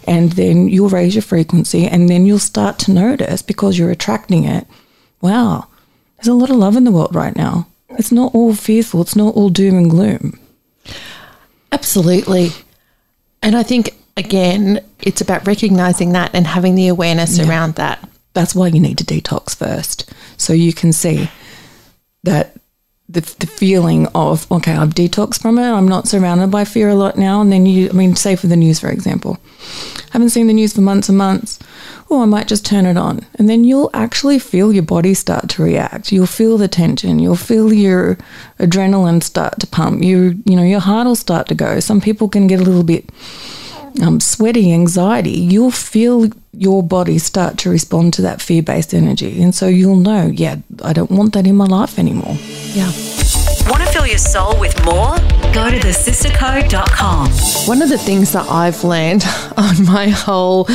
and 0.06 0.32
then 0.32 0.68
you'll 0.68 0.88
raise 0.88 1.14
your 1.14 1.22
frequency 1.22 1.87
and 1.87 2.08
then 2.08 2.26
you'll 2.26 2.38
start 2.38 2.78
to 2.80 2.92
notice 2.92 3.42
because 3.42 3.78
you're 3.78 3.90
attracting 3.90 4.44
it 4.44 4.66
wow 5.20 5.66
there's 6.22 6.28
a 6.28 6.34
lot 6.34 6.50
of 6.50 6.56
love 6.56 6.76
in 6.76 6.84
the 6.84 6.92
world 6.92 7.16
right 7.16 7.34
now. 7.34 7.66
It's 7.90 8.12
not 8.12 8.32
all 8.32 8.54
fearful 8.54 9.02
it's 9.02 9.16
not 9.16 9.34
all 9.34 9.49
doom 9.49 9.76
and 9.76 9.90
gloom. 9.90 10.38
Absolutely. 11.72 12.50
And 13.42 13.56
I 13.56 13.64
think, 13.64 13.90
again, 14.16 14.81
it's 15.00 15.21
about 15.21 15.47
recognizing 15.47 16.12
that 16.12 16.35
and 16.35 16.47
having 16.47 16.75
the 16.75 16.88
awareness 16.88 17.38
around 17.38 17.75
that. 17.76 18.09
that's 18.35 18.54
why 18.54 18.66
you 18.66 18.81
need 18.81 18.99
to 18.99 19.04
detox 19.04 19.54
first 19.54 20.11
so 20.38 20.52
you 20.52 20.73
can 20.73 20.92
see 20.92 21.28
that 22.25 22.56
the, 23.08 23.21
the 23.41 23.47
feeling 23.47 24.06
of 24.15 24.50
okay 24.50 24.73
i've 24.73 24.95
detoxed 24.95 25.43
from 25.43 25.58
it 25.58 25.71
i'm 25.71 25.86
not 25.86 26.08
surrounded 26.08 26.50
by 26.50 26.65
fear 26.65 26.89
a 26.89 26.95
lot 26.95 27.19
now 27.19 27.43
and 27.43 27.52
then 27.52 27.67
you 27.67 27.91
i 27.91 27.93
mean 27.93 28.17
say 28.17 28.34
for 28.36 28.47
the 28.47 28.56
news 28.56 28.80
for 28.80 28.91
example. 28.91 29.39
I 30.08 30.13
haven't 30.13 30.30
seen 30.30 30.47
the 30.47 30.52
news 30.52 30.73
for 30.75 30.80
months 30.82 31.08
and 31.08 31.17
months. 31.19 31.58
Oh 32.10 32.23
i 32.23 32.26
might 32.26 32.49
just 32.49 32.65
turn 32.67 32.86
it 32.86 32.97
on. 32.97 33.25
And 33.39 33.49
then 33.49 33.65
you'll 33.65 33.91
actually 33.95 34.39
feel 34.39 34.73
your 34.73 34.82
body 34.82 35.15
start 35.15 35.49
to 35.50 35.63
react. 35.63 36.13
You'll 36.13 36.26
feel 36.26 36.58
the 36.58 36.69
tension. 36.69 37.19
You'll 37.19 37.36
feel 37.36 37.73
your 37.73 38.17
adrenaline 38.58 39.23
start 39.23 39.58
to 39.60 39.67
pump. 39.67 40.02
You 40.02 40.43
you 40.45 40.56
know 40.56 40.65
your 40.65 40.80
heart 40.80 41.06
will 41.06 41.17
start 41.17 41.49
to 41.49 41.54
go. 41.54 41.80
Some 41.80 42.00
people 42.00 42.28
can 42.28 42.47
get 42.47 42.60
a 42.60 42.65
little 42.65 42.82
bit 42.84 43.10
um, 44.00 44.21
sweaty 44.21 44.73
anxiety, 44.73 45.31
you'll 45.31 45.71
feel 45.71 46.28
your 46.52 46.83
body 46.83 47.19
start 47.19 47.59
to 47.59 47.71
respond 47.71 48.15
to 48.15 48.23
that 48.23 48.41
fear 48.41 48.63
based 48.63 48.95
energy. 48.95 49.43
And 49.43 49.55
so 49.55 49.69
you'll 49.69 49.97
know, 49.97 50.26
yeah, 50.26 50.57
I 50.83 50.93
don't 50.93 51.11
want 51.11 51.33
that 51.35 51.47
in 51.47 51.57
my 51.57 51.67
life 51.67 51.99
anymore. 51.99 52.37
Yeah. 52.75 52.91
Want 53.69 53.83
to 53.83 53.89
fill 53.93 54.07
your 54.07 54.19
soul 54.19 54.59
with 54.59 54.75
more? 54.85 55.17
Go 55.52 55.71
to 55.71 55.78
thesistercode.com. 55.78 57.28
One 57.69 57.81
of 57.81 57.89
the 57.89 57.99
things 57.99 58.33
that 58.33 58.49
I've 58.49 58.83
learned 58.85 59.25
on 59.57 59.85
my 59.85 60.09
whole 60.09 60.67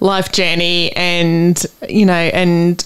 life 0.00 0.32
journey 0.32 0.92
and, 0.92 1.62
you 1.88 2.06
know, 2.06 2.12
and 2.12 2.84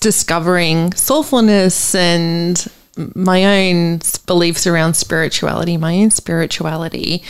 discovering 0.00 0.90
soulfulness 0.90 1.94
and 1.94 2.66
my 3.14 3.68
own 3.68 4.00
beliefs 4.26 4.66
around 4.66 4.94
spirituality, 4.94 5.76
my 5.76 5.94
own 5.96 6.10
spirituality 6.10 7.22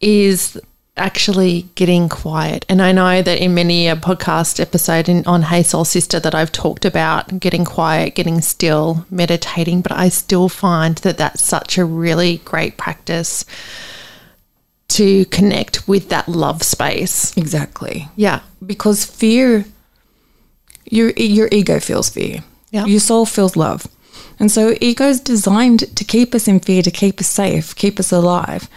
is 0.00 0.60
actually 0.98 1.62
getting 1.74 2.08
quiet. 2.08 2.64
And 2.68 2.80
I 2.82 2.92
know 2.92 3.22
that 3.22 3.38
in 3.38 3.54
many 3.54 3.88
a 3.88 3.96
podcast 3.96 4.60
episode 4.60 5.08
in, 5.08 5.26
on 5.26 5.42
Hey 5.42 5.62
Soul 5.62 5.84
Sister 5.84 6.20
that 6.20 6.34
I've 6.34 6.52
talked 6.52 6.84
about 6.84 7.38
getting 7.40 7.64
quiet, 7.64 8.14
getting 8.14 8.40
still, 8.40 9.06
meditating, 9.10 9.80
but 9.82 9.92
I 9.92 10.08
still 10.08 10.48
find 10.48 10.96
that 10.98 11.18
that's 11.18 11.42
such 11.42 11.78
a 11.78 11.84
really 11.84 12.38
great 12.38 12.76
practice 12.76 13.44
to 14.88 15.24
connect 15.26 15.86
with 15.86 16.08
that 16.08 16.28
love 16.28 16.62
space. 16.62 17.36
Exactly. 17.36 18.08
Yeah. 18.16 18.40
Because 18.64 19.04
fear, 19.04 19.64
your, 20.90 21.10
your 21.10 21.48
ego 21.52 21.78
feels 21.78 22.08
fear, 22.08 22.42
Yeah. 22.70 22.86
your 22.86 23.00
soul 23.00 23.26
feels 23.26 23.54
love. 23.56 23.86
And 24.40 24.50
so 24.50 24.76
ego 24.80 25.08
is 25.08 25.20
designed 25.20 25.94
to 25.96 26.04
keep 26.04 26.34
us 26.34 26.46
in 26.48 26.60
fear, 26.60 26.82
to 26.82 26.90
keep 26.90 27.20
us 27.20 27.28
safe, 27.28 27.74
keep 27.74 27.98
us 27.98 28.12
alive. 28.12 28.68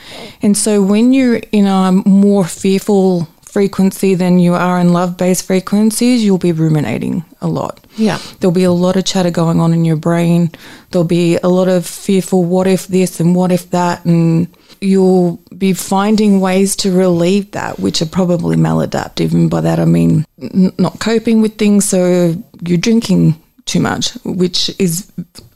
And 0.41 0.58
so 0.58 0.82
when 0.82 1.13
you're 1.13 1.41
in 1.52 1.65
a 1.65 1.91
more 1.91 2.45
fearful 2.45 3.28
frequency 3.41 4.15
than 4.15 4.39
you 4.39 4.54
are 4.54 4.80
in 4.80 4.93
love 4.93 5.17
based 5.17 5.45
frequencies, 5.45 6.24
you'll 6.24 6.38
be 6.38 6.54
ruminating 6.54 7.24
a 7.41 7.47
lot. 7.47 7.80
Yeah. 7.97 8.17
There'll 8.39 8.54
be 8.54 8.63
a 8.63 8.71
lot 8.71 8.95
of 8.95 9.06
chatter 9.06 9.30
going 9.30 9.60
on 9.60 9.74
in 9.74 9.84
your 9.84 9.97
brain. 9.97 10.52
There'll 10.89 11.08
be 11.08 11.38
a 11.38 11.50
lot 11.50 11.67
of 11.67 11.86
fearful, 11.86 12.43
what 12.43 12.65
if 12.65 12.88
this 12.88 13.19
and 13.19 13.36
what 13.36 13.52
if 13.52 13.69
that? 13.71 14.06
And 14.06 14.47
you'll 14.80 15.38
be 15.58 15.74
finding 15.74 16.39
ways 16.39 16.76
to 16.78 16.91
relieve 16.91 17.52
that, 17.52 17.78
which 17.80 18.02
are 18.02 18.08
probably 18.08 18.56
maladaptive. 18.56 19.34
And 19.34 19.50
by 19.50 19.62
that, 19.62 19.80
I 19.80 19.86
mean 19.86 20.26
n- 20.41 20.71
not 20.78 21.00
coping 21.00 21.41
with 21.41 21.58
things. 21.58 21.86
So 21.86 22.36
you're 22.65 22.78
drinking 22.78 23.36
too 23.65 23.80
much, 23.80 24.13
which 24.24 24.71
is 24.80 25.12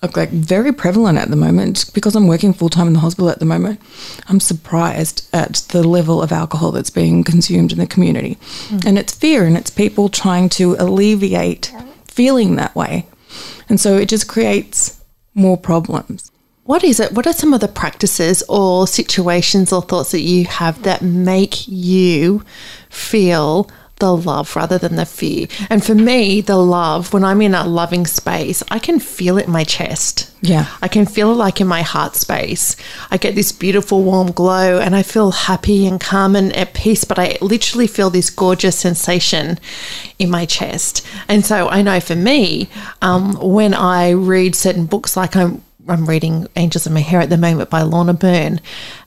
uh, 0.05 0.19
like 0.19 0.29
very 0.29 0.71
prevalent 0.71 1.17
at 1.17 1.29
the 1.29 1.35
moment. 1.35 1.91
Because 1.93 2.15
I'm 2.15 2.27
working 2.27 2.53
full 2.53 2.69
time 2.69 2.87
in 2.87 2.93
the 2.93 2.99
hospital 2.99 3.29
at 3.29 3.39
the 3.39 3.45
moment, 3.45 3.79
I'm 4.27 4.39
surprised 4.39 5.27
at 5.33 5.53
the 5.69 5.87
level 5.87 6.21
of 6.21 6.31
alcohol 6.31 6.71
that's 6.71 6.89
being 6.89 7.23
consumed 7.23 7.71
in 7.71 7.79
the 7.79 7.87
community. 7.87 8.37
And 8.85 8.97
it's 8.97 9.13
fear 9.13 9.45
and 9.45 9.57
it's 9.57 9.69
people 9.69 10.09
trying 10.09 10.49
to 10.49 10.75
alleviate 10.79 11.73
feeling 12.07 12.55
that 12.55 12.75
way. 12.75 13.07
And 13.69 13.79
so 13.79 13.97
it 13.97 14.09
just 14.09 14.27
creates 14.27 15.01
more 15.33 15.57
problems. 15.57 16.31
What 16.63 16.83
is 16.83 16.99
it? 16.99 17.11
What 17.11 17.27
are 17.27 17.33
some 17.33 17.53
of 17.53 17.61
the 17.61 17.67
practices 17.67 18.43
or 18.49 18.87
situations 18.87 19.71
or 19.71 19.83
thoughts 19.83 20.11
that 20.11 20.21
you 20.21 20.45
have 20.45 20.81
that 20.83 21.03
make 21.03 21.67
you 21.67 22.43
feel 22.89 23.69
the 23.97 24.15
love 24.15 24.55
rather 24.55 24.77
than 24.77 24.95
the 24.95 25.05
fear? 25.05 25.47
And 25.69 25.83
for 25.83 25.95
me, 25.95 26.41
the 26.41 26.57
love, 26.57 27.13
when 27.13 27.23
I'm 27.23 27.41
in 27.41 27.55
a 27.55 27.67
loving 27.67 28.05
space, 28.05 28.63
I 28.69 28.79
can 28.79 28.99
feel 28.99 29.37
it 29.37 29.45
in 29.45 29.51
my 29.51 29.63
chest. 29.63 30.31
Yeah. 30.41 30.67
I 30.81 30.87
can 30.87 31.05
feel 31.05 31.31
it 31.31 31.35
like 31.35 31.59
in 31.59 31.67
my 31.67 31.81
heart 31.81 32.15
space. 32.15 32.75
I 33.09 33.17
get 33.17 33.35
this 33.35 33.51
beautiful 33.51 34.03
warm 34.03 34.31
glow 34.31 34.79
and 34.79 34.95
I 34.95 35.03
feel 35.03 35.31
happy 35.31 35.87
and 35.87 35.99
calm 35.99 36.35
and 36.35 36.55
at 36.55 36.73
peace, 36.73 37.03
but 37.03 37.17
I 37.17 37.37
literally 37.41 37.87
feel 37.87 38.09
this 38.09 38.29
gorgeous 38.29 38.77
sensation 38.77 39.59
in 40.19 40.29
my 40.29 40.45
chest. 40.45 41.05
And 41.27 41.45
so 41.45 41.67
I 41.69 41.81
know 41.81 41.99
for 41.99 42.15
me, 42.15 42.69
um, 43.01 43.33
when 43.41 43.73
I 43.73 44.11
read 44.11 44.55
certain 44.55 44.85
books, 44.85 45.17
like 45.17 45.35
I'm 45.35 45.63
I'm 45.87 46.07
reading 46.07 46.47
Angels 46.55 46.87
in 46.87 46.93
My 46.93 47.01
Hair 47.01 47.21
at 47.21 47.29
the 47.29 47.37
moment 47.37 47.69
by 47.69 47.83
Lorna 47.83 48.13
Byrne. 48.13 48.59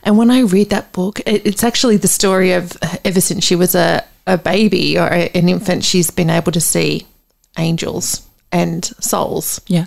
And 0.05 0.16
when 0.16 0.31
I 0.31 0.40
read 0.40 0.70
that 0.70 0.92
book, 0.92 1.20
it, 1.27 1.44
it's 1.44 1.64
actually 1.64 1.96
the 1.96 2.09
story 2.09 2.53
of 2.53 2.77
ever 3.05 3.20
since 3.20 3.44
she 3.44 3.57
was 3.57 3.74
a, 3.74 4.05
a 4.28 4.38
baby 4.38 4.98
or 4.98 5.08
a- 5.08 5.30
an 5.34 5.48
infant, 5.48 5.84
she's 5.84 6.10
been 6.10 6.30
able 6.30 6.52
to 6.52 6.60
see 6.60 7.06
angels 7.58 8.22
and 8.52 8.84
souls. 9.00 9.60
Yeah. 9.66 9.86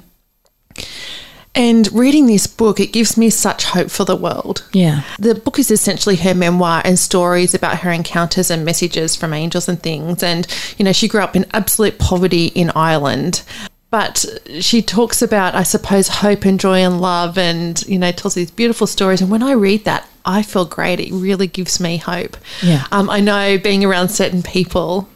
And 1.54 1.92
reading 1.92 2.28
this 2.28 2.48
book, 2.48 2.80
it 2.80 2.94
gives 2.94 3.18
me 3.18 3.30
such 3.30 3.66
hope 3.66 3.92
for 3.92 4.06
the 4.06 4.16
world. 4.16 4.64
Yeah. 4.72 5.04
The 5.20 5.36
book 5.36 5.60
is 5.60 5.70
essentially 5.70 6.16
her 6.18 6.34
memoir 6.34 6.82
and 6.86 6.98
stories 6.98 7.54
about 7.54 7.80
her 7.80 7.92
encounters 7.92 8.50
and 8.50 8.64
messages 8.64 9.18
from 9.18 9.34
angels 9.34 9.68
and 9.68 9.82
things. 9.82 10.24
And, 10.24 10.48
you 10.78 10.86
know, 10.86 10.94
she 10.94 11.10
grew 11.10 11.22
up 11.22 11.36
in 11.36 11.46
absolute 11.52 12.00
poverty 12.00 12.48
in 12.48 12.72
Ireland. 12.74 13.44
But 13.90 14.26
she 14.62 14.82
talks 14.82 15.22
about, 15.22 15.54
I 15.54 15.64
suppose, 15.64 16.08
hope 16.08 16.46
and 16.46 16.58
joy 16.58 16.80
and 16.80 17.02
love 17.02 17.38
and, 17.38 17.86
you 17.86 18.00
know, 18.00 18.14
tells 18.14 18.36
these 18.36 18.50
beautiful 18.50 18.88
stories. 18.88 19.20
And 19.20 19.30
when 19.30 19.44
I 19.44 19.52
read 19.52 19.84
that, 19.84 20.08
I 20.26 20.44
feel 20.44 20.66
great. 20.66 21.00
It 21.00 21.12
really 21.12 21.48
gives 21.48 21.80
me 21.80 21.98
hope. 21.98 22.38
Yeah. 22.62 22.86
Um, 22.92 23.10
I 23.10 23.20
know 23.20 23.58
being 23.58 23.84
around 23.84 24.10
certain 24.10 24.44
people, 24.44 25.10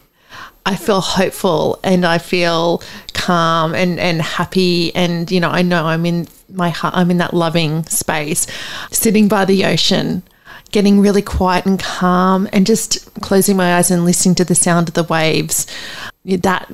I 0.64 0.74
feel 0.74 1.00
hopeful 1.00 1.78
and 1.84 2.04
I 2.04 2.18
feel 2.18 2.82
calm 3.14 3.74
and, 3.74 4.00
and 4.00 4.20
happy. 4.20 4.94
And, 4.94 5.30
you 5.30 5.40
know, 5.40 5.50
I 5.50 5.62
know 5.62 5.86
I'm 5.86 6.04
in 6.04 6.26
my 6.52 6.70
heart, 6.70 6.94
I'm 6.96 7.10
in 7.10 7.18
that 7.18 7.34
loving 7.34 7.84
space, 7.86 8.46
sitting 8.90 9.28
by 9.28 9.44
the 9.44 9.64
ocean, 9.64 10.22
getting 10.72 11.00
really 11.00 11.22
quiet 11.22 11.66
and 11.66 11.78
calm 11.78 12.48
and 12.52 12.66
just 12.66 13.12
closing 13.22 13.56
my 13.56 13.76
eyes 13.76 13.90
and 13.90 14.04
listening 14.04 14.34
to 14.36 14.44
the 14.44 14.54
sound 14.54 14.88
of 14.88 14.94
the 14.94 15.04
waves. 15.04 15.66
That 16.24 16.68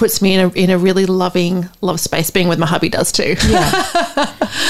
puts 0.00 0.22
me 0.22 0.32
in 0.32 0.40
a, 0.40 0.48
in 0.54 0.70
a 0.70 0.78
really 0.78 1.04
loving 1.04 1.68
love 1.82 2.00
space. 2.00 2.30
Being 2.30 2.48
with 2.48 2.58
my 2.58 2.66
hubby 2.66 2.88
does 2.88 3.12
too. 3.12 3.36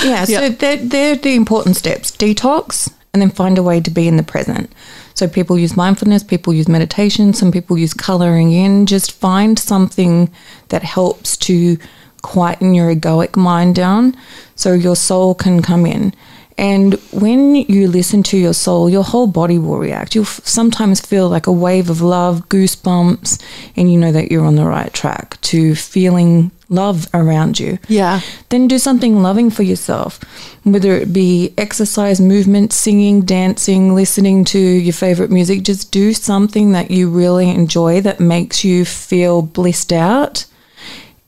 Yeah, 0.03 0.25
yeah. 0.29 0.41
so 0.41 0.49
they're, 0.51 0.77
they're 0.77 1.17
the 1.17 1.35
important 1.35 1.77
steps 1.77 2.11
detox 2.11 2.93
and 3.13 3.21
then 3.21 3.31
find 3.31 3.59
a 3.59 3.63
way 3.63 3.81
to 3.81 3.91
be 3.91 4.09
in 4.09 4.17
the 4.17 4.23
present. 4.23 4.71
So 5.15 5.29
people 5.29 5.59
use 5.59 5.77
mindfulness, 5.77 6.23
people 6.23 6.53
use 6.53 6.69
meditation, 6.69 7.33
some 7.33 7.51
people 7.53 7.79
use 7.79 7.95
coloring 7.95 8.53
in. 8.53 8.87
Just 8.87 9.13
find 9.13 9.59
something 9.59 10.31
that 10.69 10.83
helps 10.83 11.37
to 11.39 11.79
quieten 12.23 12.75
your 12.75 12.95
egoic 12.95 13.37
mind 13.37 13.75
down 13.75 14.17
so 14.55 14.73
your 14.73 14.97
soul 14.97 15.35
can 15.35 15.63
come 15.63 15.87
in. 15.87 16.15
And 16.61 16.95
when 17.11 17.55
you 17.55 17.89
listen 17.89 18.23
to 18.25 18.37
your 18.37 18.53
soul, 18.53 18.91
your 18.91 19.03
whole 19.03 19.27
body 19.27 19.59
will 19.59 19.79
react. 19.79 20.15
You'll 20.15 20.25
f- 20.25 20.43
sometimes 20.45 21.01
feel 21.01 21.27
like 21.27 21.47
a 21.47 21.53
wave 21.53 21.89
of 21.89 22.03
love, 22.03 22.51
goosebumps, 22.51 23.43
and 23.77 23.91
you 23.91 23.99
know 23.99 24.13
that 24.13 24.31
you're 24.31 24.45
on 24.45 24.57
the 24.57 24.67
right 24.67 24.93
track 24.93 25.41
to 25.43 25.75
feeling 25.75 26.51
love 26.69 27.09
around 27.15 27.59
you 27.59 27.79
Yeah. 27.89 28.21
then 28.51 28.69
do 28.69 28.79
something 28.79 29.23
loving 29.23 29.51
for 29.51 29.63
yourself, 29.65 30.21
whether 30.63 30.93
it 30.95 31.13
be 31.13 31.53
exercise, 31.59 32.21
movement, 32.21 32.73
singing, 32.73 33.23
dancing, 33.23 33.95
listening 33.95 34.45
to 34.45 34.59
your 34.59 34.93
favorite 34.93 35.31
music. 35.33 35.63
Just 35.63 35.91
do 35.91 36.13
something 36.13 36.73
that 36.73 36.91
you 36.91 37.09
really 37.09 37.49
enjoy 37.49 38.03
that 38.03 38.21
makes 38.21 38.65
you 38.65 38.85
feel 38.85 39.41
blissed 39.43 39.93
out. 39.93 40.45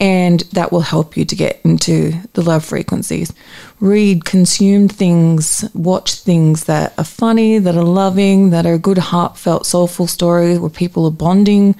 And 0.02 0.40
that 0.50 0.72
will 0.72 0.80
help 0.80 1.16
you 1.16 1.24
to 1.24 1.36
get 1.36 1.60
into 1.62 2.12
the 2.32 2.42
love 2.42 2.64
frequencies. 2.64 3.32
Read, 3.78 4.24
consume 4.24 4.88
things, 4.88 5.64
watch 5.74 6.16
things 6.16 6.64
that 6.64 6.92
are 6.98 7.04
funny, 7.04 7.60
that 7.60 7.76
are 7.76 7.84
loving, 7.84 8.50
that 8.50 8.66
are 8.66 8.78
good, 8.78 8.98
heartfelt, 8.98 9.64
soulful 9.64 10.08
stories 10.08 10.58
where 10.58 10.70
people 10.70 11.06
are 11.06 11.12
bonding 11.12 11.76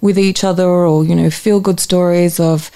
with 0.00 0.18
each 0.18 0.42
other, 0.42 0.64
or, 0.64 1.04
you 1.04 1.14
know, 1.14 1.28
feel 1.28 1.60
good 1.60 1.78
stories 1.78 2.40
of 2.40 2.70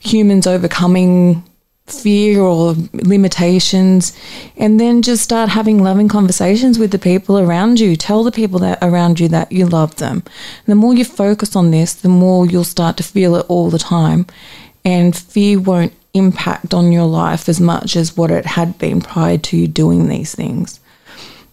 humans 0.00 0.48
overcoming 0.48 1.44
fear 1.92 2.40
or 2.40 2.74
limitations 2.92 4.12
and 4.56 4.80
then 4.80 5.02
just 5.02 5.22
start 5.22 5.50
having 5.50 5.82
loving 5.82 6.08
conversations 6.08 6.78
with 6.78 6.90
the 6.90 6.98
people 6.98 7.38
around 7.38 7.78
you. 7.80 7.96
Tell 7.96 8.24
the 8.24 8.32
people 8.32 8.58
that 8.60 8.78
around 8.82 9.20
you 9.20 9.28
that 9.28 9.52
you 9.52 9.66
love 9.66 9.96
them. 9.96 10.22
The 10.66 10.74
more 10.74 10.94
you 10.94 11.04
focus 11.04 11.54
on 11.56 11.70
this 11.70 11.92
the 11.94 12.08
more 12.08 12.46
you'll 12.46 12.64
start 12.64 12.96
to 12.96 13.02
feel 13.02 13.36
it 13.36 13.46
all 13.48 13.70
the 13.70 13.78
time. 13.78 14.26
And 14.84 15.16
fear 15.16 15.60
won't 15.60 15.92
impact 16.14 16.74
on 16.74 16.92
your 16.92 17.06
life 17.06 17.48
as 17.48 17.60
much 17.60 17.96
as 17.96 18.16
what 18.16 18.30
it 18.30 18.44
had 18.44 18.78
been 18.78 19.00
prior 19.00 19.38
to 19.38 19.56
you 19.56 19.68
doing 19.68 20.08
these 20.08 20.34
things. 20.34 20.80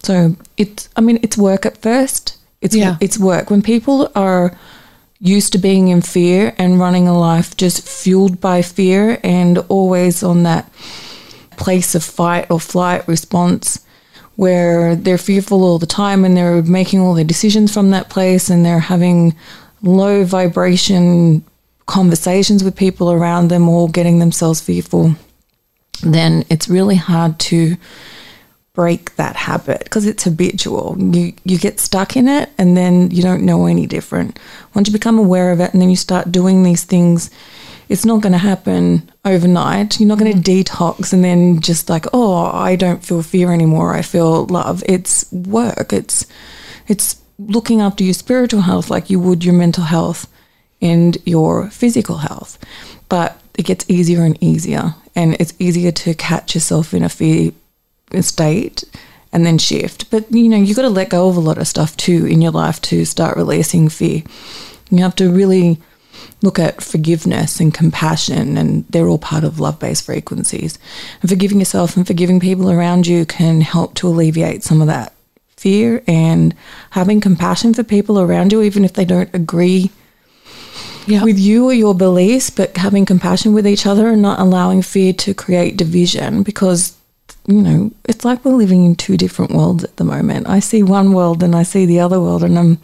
So 0.04 0.36
it's 0.58 0.89
i 0.95 1.02
mean 1.02 1.19
it's 1.21 1.38
work 1.38 1.65
at 1.65 1.78
first. 1.82 2.38
It's 2.62 2.75
Yeah. 2.75 2.97
it's 2.99 3.17
work. 3.17 3.49
When 3.49 3.62
people 3.62 4.12
are 4.15 4.58
used 5.19 5.51
to 5.51 5.58
being 5.58 5.89
in 5.89 6.01
fear 6.01 6.53
and 6.58 6.79
running 6.79 7.08
a 7.08 7.17
life 7.17 7.58
just 7.58 7.88
fueled 7.88 8.39
by 8.39 8.62
fear 8.62 9.19
and 9.23 9.58
always 9.69 10.23
on 10.23 10.43
that 10.43 10.71
place 11.58 11.93
of 11.93 12.03
fight 12.03 12.49
or 12.49 12.60
flight 12.60 13.05
response 13.08 13.86
where 14.38 14.95
they're 14.95 15.17
fearful 15.17 15.63
all 15.63 15.77
the 15.77 15.86
time 15.86 16.23
and 16.23 16.38
they're 16.38 16.63
making 16.63 17.01
all 17.01 17.13
their 17.13 17.25
decisions 17.25 17.73
from 17.73 17.91
that 17.91 18.10
place 18.10 18.49
and 18.49 18.65
they're 18.65 18.79
having 18.79 19.36
low 19.82 20.23
vibration 20.23 21.43
conversations 21.86 22.63
with 22.63 22.75
people 22.75 23.12
around 23.12 23.49
them 23.49 23.67
all 23.67 23.89
getting 23.89 24.19
themselves 24.19 24.62
fearful 24.62 25.13
then 26.01 26.45
it's 26.49 26.69
really 26.69 26.95
hard 26.95 27.38
to 27.39 27.75
break 28.73 29.15
that 29.15 29.36
habit 29.36 29.84
because 29.84 30.05
it's 30.05 30.23
habitual. 30.23 30.95
You 30.97 31.34
you 31.43 31.58
get 31.58 31.79
stuck 31.79 32.15
in 32.15 32.27
it 32.27 32.49
and 32.58 32.77
then 32.77 33.12
you 33.12 33.21
don't 33.21 33.45
know 33.45 33.65
any 33.65 33.86
different. 33.86 34.39
Once 34.75 34.88
you 34.88 34.93
become 34.93 35.17
aware 35.17 35.51
of 35.51 35.60
it 35.60 35.73
and 35.73 35.82
then 35.82 35.89
you 35.89 35.95
start 35.95 36.32
doing 36.32 36.63
these 36.63 36.84
things, 36.84 37.29
it's 37.89 38.05
not 38.05 38.21
going 38.21 38.34
to 38.34 38.38
happen 38.39 39.12
overnight. 39.25 39.99
You're 39.99 40.08
not 40.08 40.19
going 40.19 40.32
to 40.32 40.51
mm. 40.51 40.63
detox 40.63 41.12
and 41.12 41.23
then 41.23 41.60
just 41.60 41.89
like, 41.89 42.05
oh, 42.13 42.45
I 42.45 42.75
don't 42.75 43.03
feel 43.03 43.23
fear 43.23 43.51
anymore. 43.51 43.95
I 43.95 44.03
feel 44.03 44.45
love. 44.45 44.84
It's 44.86 45.32
work. 45.32 45.91
It's 45.91 46.25
it's 46.88 47.19
looking 47.39 47.82
after 47.82 48.03
your 48.03 48.13
spiritual 48.13 48.62
health 48.62 48.89
like 48.89 49.10
you 49.10 49.19
would 49.19 49.43
your 49.43 49.53
mental 49.53 49.86
health 49.86 50.27
and 50.82 51.17
your 51.25 51.69
physical 51.69 52.17
health. 52.17 52.60
But 53.10 53.41
it 53.58 53.65
gets 53.65 53.89
easier 53.89 54.23
and 54.23 54.41
easier 54.41 54.95
and 55.15 55.36
it's 55.39 55.53
easier 55.60 55.91
to 55.91 56.13
catch 56.13 56.53
yourself 56.55 56.93
in 56.93 57.03
a 57.03 57.10
fear 57.10 57.51
state 58.22 58.84
and 59.32 59.45
then 59.45 59.58
shift. 59.58 60.10
But 60.10 60.32
you 60.32 60.50
know, 60.50 60.58
you've 60.58 60.76
got 60.76 60.84
to 60.84 60.89
let 60.89 61.10
go 61.10 61.30
of 61.30 61.38
a 61.38 61.41
lot 61.41 61.58
of 61.58 61.67
stuff 61.67 61.95
too 61.98 62.26
in 62.26 62.41
your 62.41 62.52
life 62.52 62.82
to 62.84 63.06
start 63.06 63.38
releasing 63.38 63.89
fear. 63.89 64.24
You 64.89 65.04
have 65.04 65.15
to 65.17 65.32
really 65.32 65.78
look 66.41 66.58
at 66.58 66.82
forgiveness 66.82 67.60
and 67.60 67.74
compassion, 67.74 68.58
and 68.58 68.86
they're 68.89 69.08
all 69.08 69.17
part 69.19 69.43
of 69.43 69.60
love 69.60 69.80
based 69.80 70.06
frequencies. 70.06 70.80
And 71.22 71.30
forgiving 71.30 71.60
yourself 71.60 71.95
and 71.98 72.08
forgiving 72.08 72.39
people 72.39 72.72
around 72.72 73.08
you 73.08 73.26
can 73.26 73.62
help 73.62 73.93
to 73.95 74.08
alleviate 74.08 74.63
some 74.63 74.82
of 74.82 74.88
that 74.88 75.13
fear 75.58 76.02
and 76.08 76.56
having 76.91 77.19
compassion 77.19 77.74
for 77.74 77.84
people 77.84 78.19
around 78.19 78.52
you, 78.54 78.62
even 78.62 78.86
if 78.86 78.93
they 78.93 79.04
don't 79.06 79.30
agree 79.34 79.91
Yeah. 81.06 81.24
with 81.24 81.38
you 81.39 81.65
or 81.65 81.74
your 81.74 81.93
beliefs, 81.93 82.50
but 82.50 82.78
having 82.78 83.06
compassion 83.06 83.54
with 83.54 83.67
each 83.67 83.86
other 83.86 84.08
and 84.10 84.22
not 84.22 84.39
allowing 84.39 84.82
fear 84.82 85.12
to 85.13 85.34
create 85.34 85.76
division 85.76 86.43
because, 86.43 86.93
you 87.48 87.62
know, 87.62 87.92
it's 88.08 88.26
like 88.26 88.44
we're 88.46 88.54
living 88.54 88.86
in 88.86 88.96
two 88.96 89.18
different 89.18 89.52
worlds 89.52 89.84
at 89.84 89.96
the 89.98 90.04
moment. 90.04 90.48
I 90.48 90.60
see 90.60 90.84
one 90.84 91.13
world 91.13 91.42
and 91.44 91.56
I 91.56 91.63
see 91.63 91.86
the 91.86 92.00
other 92.00 92.20
world, 92.20 92.44
and 92.44 92.58
I'm, 92.58 92.78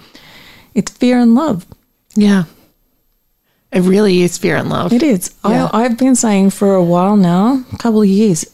it's 0.74 0.92
fear 0.92 1.20
and 1.20 1.36
love. 1.36 1.66
Yeah. 2.16 2.46
It 3.72 3.82
really 3.82 4.22
is 4.22 4.38
fear 4.38 4.56
and 4.56 4.70
love. 4.70 4.94
It 4.94 5.04
is. 5.04 5.36
Yeah. 5.44 5.70
I, 5.74 5.84
I've 5.84 5.98
been 5.98 6.16
saying 6.16 6.52
for 6.52 6.76
a 6.76 6.84
while 6.84 7.18
now, 7.18 7.66
a 7.74 7.78
couple 7.78 8.02
of 8.02 8.08
years, 8.08 8.46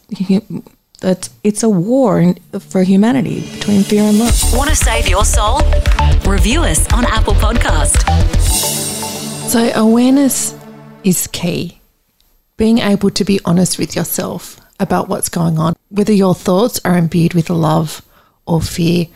that 1.02 1.30
it's 1.44 1.64
a 1.64 1.70
war 1.70 2.20
in, 2.20 2.36
for 2.60 2.84
humanity 2.84 3.42
between 3.54 3.84
fear 3.84 4.04
and 4.04 4.18
love. 4.18 4.34
Want 4.54 4.70
to 4.70 4.76
save 4.76 5.08
your 5.08 5.26
soul? 5.26 5.60
Review 6.26 6.62
us 6.62 6.92
on 6.94 7.06
Apple 7.06 7.34
Podcast. 7.34 8.02
So, 9.48 9.72
awareness 9.76 10.56
is 11.04 11.28
key. 11.28 11.82
Being 12.58 12.78
able 12.78 13.10
to 13.12 13.26
be 13.26 13.40
honest 13.44 13.78
with 13.78 13.96
yourself 13.96 14.60
about 14.80 15.08
what's 15.10 15.30
going 15.30 15.60
on, 15.60 15.76
whether 15.92 16.14
your 16.14 16.34
thoughts 16.34 16.80
are 16.84 16.98
imbued 16.98 17.34
with 17.34 17.50
love 17.50 18.02
or 18.46 18.62
fear, 18.62 19.08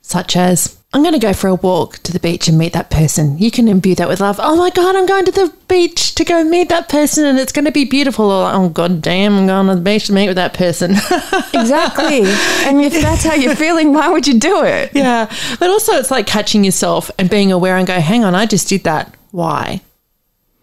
such 0.00 0.36
as, 0.36 0.78
I'm 0.94 1.02
going 1.02 1.12
to 1.12 1.18
go 1.20 1.34
for 1.34 1.48
a 1.48 1.54
walk 1.54 1.98
to 1.98 2.12
the 2.12 2.18
beach 2.18 2.48
and 2.48 2.56
meet 2.56 2.72
that 2.72 2.88
person. 2.90 3.36
You 3.36 3.50
can 3.50 3.68
imbue 3.68 3.94
that 3.96 4.08
with 4.08 4.20
love. 4.20 4.40
Oh 4.42 4.56
my 4.56 4.70
God, 4.70 4.96
I'm 4.96 5.04
going 5.04 5.26
to 5.26 5.30
the 5.30 5.52
beach 5.68 6.14
to 6.14 6.24
go 6.24 6.42
meet 6.44 6.70
that 6.70 6.88
person 6.88 7.26
and 7.26 7.38
it's 7.38 7.52
going 7.52 7.66
to 7.66 7.70
be 7.70 7.84
beautiful. 7.84 8.30
Or, 8.30 8.50
oh 8.50 8.70
God 8.70 9.02
damn, 9.02 9.36
I'm 9.36 9.46
going 9.46 9.66
to 9.66 9.74
the 9.74 9.80
beach 9.82 10.06
to 10.06 10.14
meet 10.14 10.28
with 10.28 10.36
that 10.36 10.54
person. 10.54 10.92
Exactly. 11.52 12.20
and 12.20 12.80
if 12.80 12.92
that's 13.02 13.24
how 13.24 13.34
you're 13.34 13.56
feeling, 13.56 13.92
why 13.92 14.08
would 14.08 14.26
you 14.26 14.38
do 14.38 14.62
it? 14.62 14.92
Yeah. 14.94 15.30
But 15.58 15.68
also, 15.68 15.92
it's 15.94 16.10
like 16.10 16.26
catching 16.26 16.64
yourself 16.64 17.10
and 17.18 17.28
being 17.28 17.52
aware 17.52 17.76
and 17.76 17.86
go, 17.86 18.00
hang 18.00 18.24
on, 18.24 18.34
I 18.34 18.46
just 18.46 18.68
did 18.68 18.84
that. 18.84 19.14
Why? 19.32 19.82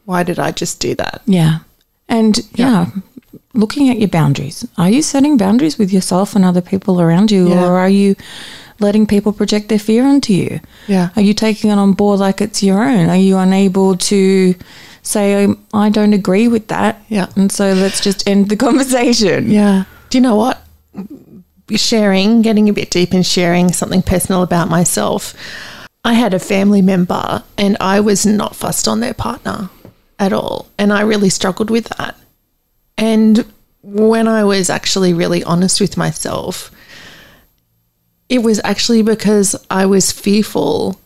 Why 0.05 0.23
did 0.23 0.39
I 0.39 0.51
just 0.51 0.79
do 0.79 0.95
that? 0.95 1.21
Yeah. 1.25 1.59
And 2.07 2.39
yeah. 2.55 2.87
Looking 3.55 3.89
at 3.89 3.97
your 3.99 4.09
boundaries. 4.09 4.65
Are 4.77 4.89
you 4.89 5.01
setting 5.01 5.37
boundaries 5.37 5.77
with 5.77 5.91
yourself 5.93 6.35
and 6.35 6.45
other 6.45 6.61
people 6.61 6.99
around 7.01 7.31
you, 7.31 7.49
Yeah. 7.49 7.63
or 7.65 7.77
are 7.79 7.89
you 7.89 8.15
letting 8.79 9.07
people 9.07 9.31
project 9.33 9.69
their 9.69 9.79
fear 9.79 10.03
onto 10.05 10.33
you? 10.33 10.59
Yeah. 10.87 11.09
Are 11.15 11.21
you 11.21 11.33
taking 11.33 11.71
it 11.71 11.77
on 11.77 11.93
board 11.93 12.19
like 12.19 12.41
it's 12.41 12.61
your 12.61 12.83
own? 12.83 13.09
Are 13.09 13.15
you 13.17 13.37
unable 13.37 13.95
to 14.11 14.53
say, 15.01 15.43
"Um, 15.45 15.57
I 15.73 15.89
don't 15.89 16.13
agree 16.13 16.47
with 16.47 16.67
that? 16.67 17.01
Yeah. 17.09 17.27
And 17.35 17.51
so 17.51 17.73
let's 17.73 18.01
just 18.01 18.27
end 18.27 18.49
the 18.49 18.55
conversation. 18.57 19.49
Yeah. 19.51 19.83
Do 20.09 20.17
you 20.17 20.21
know 20.21 20.35
what? 20.35 20.61
Sharing, 21.75 22.41
getting 22.43 22.69
a 22.69 22.73
bit 22.73 22.91
deep 22.91 23.13
in 23.13 23.23
sharing 23.23 23.71
something 23.73 24.03
personal 24.03 24.43
about 24.43 24.69
myself. 24.69 25.33
I 26.03 26.13
had 26.13 26.33
a 26.35 26.39
family 26.39 26.83
member 26.83 27.41
and 27.57 27.75
I 27.79 27.99
was 28.01 28.23
not 28.25 28.55
fussed 28.55 28.87
on 28.87 28.99
their 28.99 29.15
partner 29.15 29.69
at 30.19 30.31
all. 30.31 30.67
And 30.77 30.93
I 30.93 31.01
really 31.01 31.29
struggled 31.29 31.71
with 31.71 31.85
that. 31.97 32.15
And 32.97 33.45
when 33.81 34.27
I 34.27 34.43
was 34.43 34.69
actually 34.69 35.13
really 35.13 35.43
honest 35.43 35.79
with 35.81 35.97
myself, 35.97 36.71
it 38.29 38.39
was 38.39 38.59
actually 38.63 39.01
because 39.03 39.55
I 39.69 39.85
was 39.85 40.11
fearful 40.11 40.99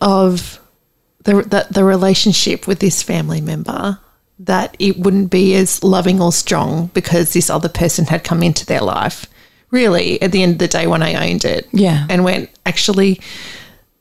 of 0.00 0.58
the 1.24 1.42
that 1.42 1.72
the 1.72 1.84
relationship 1.84 2.66
with 2.66 2.80
this 2.80 3.02
family 3.02 3.40
member 3.40 3.98
that 4.40 4.74
it 4.80 4.98
wouldn't 4.98 5.30
be 5.30 5.54
as 5.54 5.84
loving 5.84 6.20
or 6.20 6.32
strong 6.32 6.86
because 6.94 7.32
this 7.32 7.48
other 7.48 7.68
person 7.68 8.06
had 8.06 8.24
come 8.24 8.42
into 8.42 8.66
their 8.66 8.80
life. 8.80 9.26
Really, 9.70 10.20
at 10.20 10.32
the 10.32 10.42
end 10.42 10.54
of 10.54 10.58
the 10.58 10.68
day, 10.68 10.86
when 10.88 11.02
I 11.02 11.30
owned 11.30 11.44
it, 11.44 11.68
Yeah. 11.72 12.06
and 12.10 12.24
went 12.24 12.50
actually, 12.66 13.20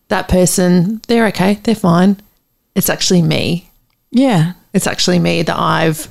that 0.08 0.28
person 0.28 1.02
they're 1.08 1.28
okay, 1.28 1.60
they're 1.63 1.76
fine. 1.76 2.17
It's 2.74 2.89
actually 2.89 3.21
me. 3.21 3.69
Yeah. 4.10 4.54
It's 4.74 4.88
actually 4.88 5.19
me 5.19 5.43
that 5.43 5.58
I've 5.58 6.08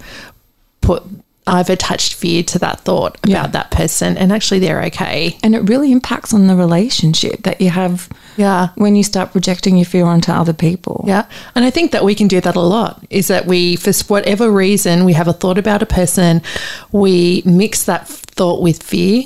put. 0.81 1.03
I've 1.47 1.71
attached 1.71 2.15
fear 2.15 2.43
to 2.45 2.59
that 2.61 2.81
thought 2.83 3.17
about 3.25 3.29
Yeah. 3.31 3.47
that 3.49 3.71
person, 3.73 4.17
and 4.17 4.31
actually 4.31 4.61
they're 4.61 4.83
okay. 4.85 5.37
And 5.43 5.55
it 5.55 5.69
really 5.69 5.91
impacts 5.91 6.33
on 6.33 6.47
the 6.47 6.55
relationship 6.55 7.43
that 7.43 7.61
you 7.61 7.71
have 7.71 8.09
Yeah. 8.37 8.69
when 8.77 8.95
you 8.95 9.03
start 9.03 9.33
projecting 9.33 9.77
your 9.77 9.87
fear 9.87 10.05
onto 10.05 10.31
other 10.31 10.53
people. 10.53 11.03
Yeah. 11.09 11.25
And 11.57 11.65
I 11.65 11.71
think 11.71 11.91
that 11.91 12.05
we 12.05 12.15
can 12.15 12.29
do 12.29 12.41
that 12.43 12.55
a 12.57 12.61
lot 12.61 13.03
is 13.11 13.27
that 13.29 13.47
we, 13.47 13.75
for 13.77 13.93
whatever 14.07 14.51
reason, 14.51 15.05
we 15.05 15.15
have 15.15 15.27
a 15.27 15.33
thought 15.33 15.59
about 15.59 15.83
a 15.83 15.87
person, 15.87 16.41
we 16.93 17.43
mix 17.45 17.83
that 17.85 18.07
thought 18.07 18.63
with 18.63 18.81
fear. 18.83 19.25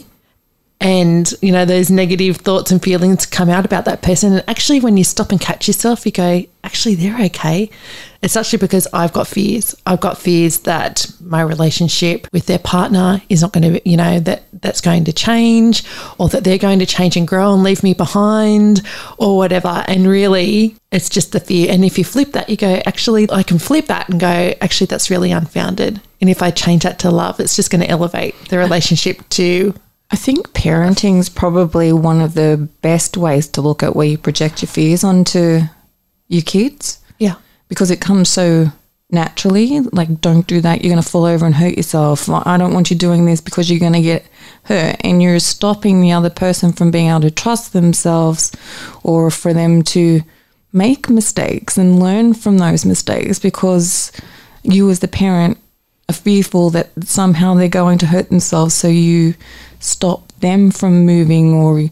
And, 0.81 1.33
you 1.41 1.51
know, 1.51 1.65
those 1.65 1.91
negative 1.91 2.39
thoughts 2.39 2.71
and 2.71 2.83
feelings 2.83 3.25
come 3.25 3.49
out 3.49 3.65
about 3.65 3.87
that 3.87 4.03
person. 4.03 4.35
And 4.35 4.45
actually, 4.49 4.81
when 4.81 4.97
you 4.97 5.05
stop 5.05 5.31
and 5.31 5.41
catch 5.41 5.67
yourself, 5.67 6.05
you 6.05 6.13
go, 6.13 6.45
actually, 6.63 6.95
they're 6.95 7.25
okay. 7.27 7.71
It's 8.23 8.37
actually 8.37 8.59
because 8.59 8.87
I've 8.93 9.13
got 9.13 9.27
fears. 9.27 9.75
I've 9.87 10.01
got 10.01 10.19
fears 10.19 10.59
that 10.61 11.11
my 11.21 11.41
relationship 11.41 12.27
with 12.33 12.47
their 12.47 12.59
partner 12.59 13.23
is 13.31 13.41
not 13.41 13.53
going 13.53 13.75
to, 13.75 13.89
you 13.89 13.97
know, 13.97 14.21
that 14.21 14.45
that's 14.61 14.81
going 14.81 15.05
to 15.05 15.13
change 15.13 15.85
or 16.19 16.29
that 16.29 16.45
they're 16.45 16.59
going 16.59 16.81
to 16.81 16.87
change 16.87 17.17
and 17.17 17.29
grow 17.29 17.55
and 17.55 17.63
leave 17.63 17.83
me 17.83 17.95
behind 17.95 18.83
or 19.17 19.37
whatever. 19.39 19.85
And 19.89 20.07
really, 20.07 20.77
it's 20.91 21.09
just 21.09 21.33
the 21.33 21.41
fear. 21.41 21.71
And 21.71 21.85
if 21.85 21.97
you 21.97 22.05
flip 22.05 22.33
that, 22.33 22.51
you 22.51 22.57
go, 22.57 22.83
actually, 22.85 23.31
I 23.31 23.43
can 23.43 23.59
flip 23.59 23.87
that 23.87 24.09
and 24.09 24.21
go, 24.21 24.55
actually, 24.61 24.89
that's 24.89 25.11
really 25.11 25.31
unfounded. 25.31 26.01
And 26.21 26.29
if 26.29 26.43
I 26.43 26.51
change 26.51 26.83
that 26.83 26.99
to 27.01 27.11
love, 27.11 27.41
it's 27.41 27.57
just 27.57 27.71
going 27.71 27.83
to 27.83 27.89
elevate 27.89 28.35
the 28.49 28.59
relationship 28.59 29.27
to 29.31 29.75
I 30.15 30.17
think 30.17 30.53
parenting 30.53 31.19
is 31.19 31.29
probably 31.29 31.93
one 31.93 32.21
of 32.21 32.35
the 32.35 32.69
best 32.83 33.17
ways 33.17 33.49
to 33.49 33.61
look 33.61 33.83
at 33.83 33.97
where 33.97 34.07
you 34.07 34.17
project 34.17 34.63
your 34.63 34.69
fears 34.69 35.03
onto 35.03 35.63
your 36.29 36.43
kids 36.43 37.01
Yeah. 37.19 37.35
because 37.67 37.91
it 37.91 38.01
comes 38.01 38.29
so 38.29 38.71
naturally. 39.11 39.81
Like, 39.81 40.21
don't 40.21 40.47
do 40.47 40.61
that. 40.61 40.85
You're 40.85 40.93
going 40.93 41.03
to 41.03 41.09
fall 41.11 41.25
over 41.25 41.45
and 41.45 41.57
hurt 41.57 41.77
yourself. 41.77 42.29
Like, 42.29 42.47
I 42.47 42.57
don't 42.59 42.73
want 42.73 42.93
you 42.93 42.97
doing 42.97 43.27
this 43.27 43.41
because 43.41 43.69
you're 43.69 43.81
going 43.81 43.93
to 43.95 44.01
get 44.01 44.25
hurt. 44.63 44.99
And 45.01 45.21
you're 45.21 45.41
stopping 45.41 46.01
the 46.01 46.13
other 46.13 46.31
person 46.31 46.73
from 46.73 46.93
being 46.93 47.09
able 47.09 47.23
to 47.23 47.33
trust 47.33 47.73
themselves 47.73 48.53
or 49.03 49.33
for 49.33 49.53
them 49.53 49.83
to 49.95 50.21
make 50.73 51.11
mistakes 51.11 51.77
and 51.77 51.99
learn 51.99 52.35
from 52.35 52.59
those 52.59 52.85
mistakes 52.85 53.41
because 53.41 54.13
you, 54.63 54.89
as 54.91 55.01
the 55.01 55.09
parent, 55.09 55.59
are 55.59 55.64
fearful 56.13 56.71
that 56.71 56.91
somehow 57.05 57.55
they're 57.55 57.69
going 57.69 57.99
to 57.99 58.07
hurt 58.07 58.29
themselves. 58.29 58.75
So 58.75 58.89
you 58.89 59.35
stop 59.81 60.33
them 60.41 60.71
from 60.71 61.07
moving 61.07 61.55
or 61.55 61.89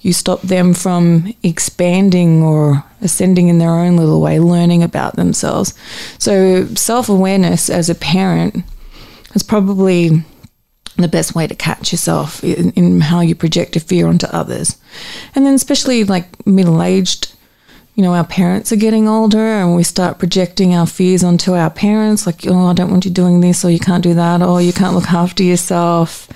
you 0.00 0.12
stop 0.12 0.40
them 0.42 0.74
from 0.74 1.32
expanding 1.42 2.42
or 2.42 2.84
ascending 3.00 3.48
in 3.48 3.58
their 3.58 3.70
own 3.70 3.96
little 3.96 4.20
way, 4.20 4.38
learning 4.38 4.82
about 4.82 5.16
themselves. 5.16 5.74
So 6.18 6.66
self 6.74 7.08
awareness 7.08 7.68
as 7.68 7.90
a 7.90 7.94
parent 7.94 8.64
is 9.34 9.42
probably 9.42 10.24
the 10.96 11.08
best 11.08 11.34
way 11.34 11.46
to 11.46 11.54
catch 11.54 11.92
yourself 11.92 12.42
in, 12.42 12.70
in 12.72 13.00
how 13.00 13.20
you 13.20 13.34
project 13.34 13.76
a 13.76 13.80
fear 13.80 14.08
onto 14.08 14.26
others. 14.28 14.76
And 15.34 15.46
then, 15.46 15.54
especially 15.54 16.04
like 16.04 16.46
middle 16.46 16.82
aged, 16.82 17.32
you 17.98 18.04
know, 18.04 18.14
our 18.14 18.24
parents 18.24 18.70
are 18.70 18.76
getting 18.76 19.08
older 19.08 19.40
and 19.40 19.74
we 19.74 19.82
start 19.82 20.20
projecting 20.20 20.72
our 20.72 20.86
fears 20.86 21.24
onto 21.24 21.54
our 21.54 21.68
parents 21.68 22.26
like, 22.26 22.46
oh, 22.46 22.66
I 22.66 22.72
don't 22.72 22.92
want 22.92 23.04
you 23.04 23.10
doing 23.10 23.40
this 23.40 23.64
or 23.64 23.70
you 23.70 23.80
can't 23.80 24.04
do 24.04 24.14
that 24.14 24.40
or 24.40 24.62
you 24.62 24.72
can't 24.72 24.94
look 24.94 25.10
after 25.10 25.42
yourself. 25.42 26.28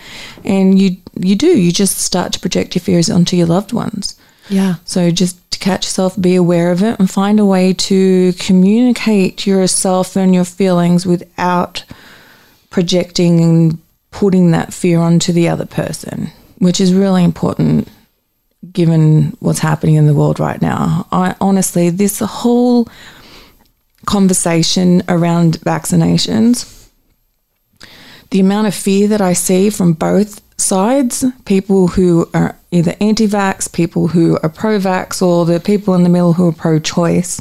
And 0.45 0.77
you, 0.77 0.97
you 1.15 1.37
do, 1.37 1.47
you 1.47 1.71
just 1.71 1.99
start 1.99 2.33
to 2.33 2.41
project 2.41 2.75
your 2.75 2.83
fears 2.83 3.09
onto 3.09 3.37
your 3.37 3.47
loved 3.47 3.73
ones. 3.73 4.19
Yeah. 4.49 4.75
So 4.85 5.13
just 5.13 5.53
to 5.53 5.59
catch 5.61 5.85
yourself, 5.85 6.21
be 6.21 6.35
aware 6.35 6.73
of 6.73 6.83
it 6.83 6.99
and 6.99 7.09
find 7.09 7.39
a 7.39 7.47
way 7.47 7.75
to 7.75 8.33
communicate 8.41 9.47
yourself 9.47 10.17
and 10.17 10.35
your 10.35 10.45
feelings 10.45 11.07
without 11.07 11.85
projecting 12.71 13.41
and 13.41 13.79
putting 14.11 14.51
that 14.51 14.75
fear 14.75 14.99
onto 14.99 15.33
the 15.33 15.49
other 15.49 15.67
person, 15.67 16.33
which 16.59 16.81
is 16.81 16.93
really 16.93 17.23
important 17.23 17.87
given 18.71 19.37
what's 19.41 19.59
happening 19.59 19.97
in 19.97 20.07
the 20.07 20.15
world 20.15 20.39
right 20.39 20.63
now. 20.63 21.07
I 21.11 21.35
honestly, 21.41 21.91
this 21.91 22.21
whole 22.21 22.89
conversation 24.07 25.03
around 25.09 25.59
vaccinations, 25.61 26.89
the 28.31 28.41
amount 28.41 28.67
of 28.67 28.75
fear 28.75 29.09
that 29.09 29.21
I 29.21 29.33
see 29.33 29.71
from 29.71 29.93
both 29.93 30.41
sides, 30.61 31.25
people 31.45 31.89
who 31.89 32.29
are 32.33 32.57
either 32.71 32.95
anti 33.01 33.27
vax, 33.27 33.71
people 33.71 34.09
who 34.09 34.39
are 34.43 34.49
pro 34.49 34.79
vax, 34.79 35.21
or 35.21 35.45
the 35.45 35.61
people 35.61 35.95
in 35.95 36.03
the 36.03 36.09
middle 36.09 36.35
who 36.35 36.49
are 36.49 36.53
pro 36.53 36.79
choice, 36.79 37.41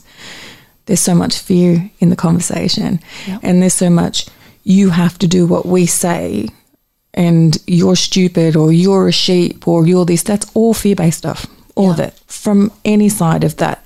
there's 0.85 0.99
so 0.99 1.15
much 1.15 1.37
fear 1.37 1.89
in 1.99 2.09
the 2.09 2.15
conversation. 2.15 2.99
And 3.43 3.61
there's 3.61 3.73
so 3.73 3.89
much, 3.89 4.27
you 4.63 4.89
have 4.89 5.17
to 5.19 5.27
do 5.27 5.45
what 5.45 5.65
we 5.65 5.85
say, 5.85 6.49
and 7.13 7.57
you're 7.67 7.95
stupid, 7.95 8.55
or 8.55 8.71
you're 8.71 9.07
a 9.07 9.11
sheep, 9.11 9.67
or 9.67 9.85
you're 9.85 10.05
this. 10.05 10.23
That's 10.23 10.49
all 10.53 10.73
fear 10.73 10.95
based 10.95 11.19
stuff, 11.19 11.45
all 11.75 11.91
of 11.91 11.99
it, 11.99 12.13
from 12.27 12.71
any 12.85 13.09
side 13.09 13.43
of 13.43 13.57
that 13.57 13.85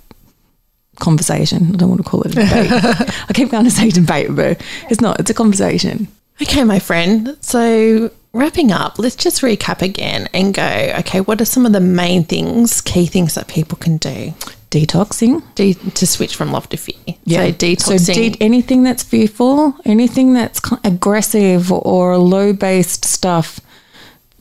conversation. 0.99 1.73
I 1.73 1.77
don't 1.77 1.89
want 1.89 2.03
to 2.03 2.09
call 2.09 2.21
it 2.21 2.31
a 2.31 2.35
debate. 2.35 2.71
I 3.29 3.33
keep 3.33 3.51
going 3.51 3.65
to 3.65 3.71
say 3.71 3.89
debate, 3.89 4.35
but 4.35 4.61
it's 4.89 5.01
not, 5.01 5.19
it's 5.19 5.29
a 5.29 5.33
conversation. 5.33 6.07
Okay, 6.41 6.63
my 6.63 6.79
friend. 6.79 7.37
So, 7.41 8.11
wrapping 8.33 8.71
up, 8.71 8.99
let's 8.99 9.15
just 9.15 9.41
recap 9.41 9.81
again 9.81 10.27
and 10.33 10.53
go, 10.53 10.93
okay, 10.99 11.21
what 11.21 11.41
are 11.41 11.45
some 11.45 11.65
of 11.65 11.71
the 11.71 11.79
main 11.79 12.23
things, 12.23 12.81
key 12.81 13.05
things 13.05 13.35
that 13.35 13.47
people 13.47 13.77
can 13.77 13.97
do 13.97 14.33
Detoxing. 14.75 15.41
de- 15.55 15.73
to 15.73 16.05
switch 16.05 16.35
from 16.35 16.51
love 16.51 16.67
to 16.69 16.77
fear? 16.77 16.95
So, 17.07 17.13
So 17.15 17.51
detoxing. 17.53 18.13
de- 18.33 18.37
anything 18.41 18.83
that's 18.83 19.03
fearful, 19.03 19.73
anything 19.85 20.33
that's 20.33 20.59
aggressive 20.83 21.71
or 21.71 22.17
low 22.17 22.51
based 22.53 23.05
stuff, 23.05 23.59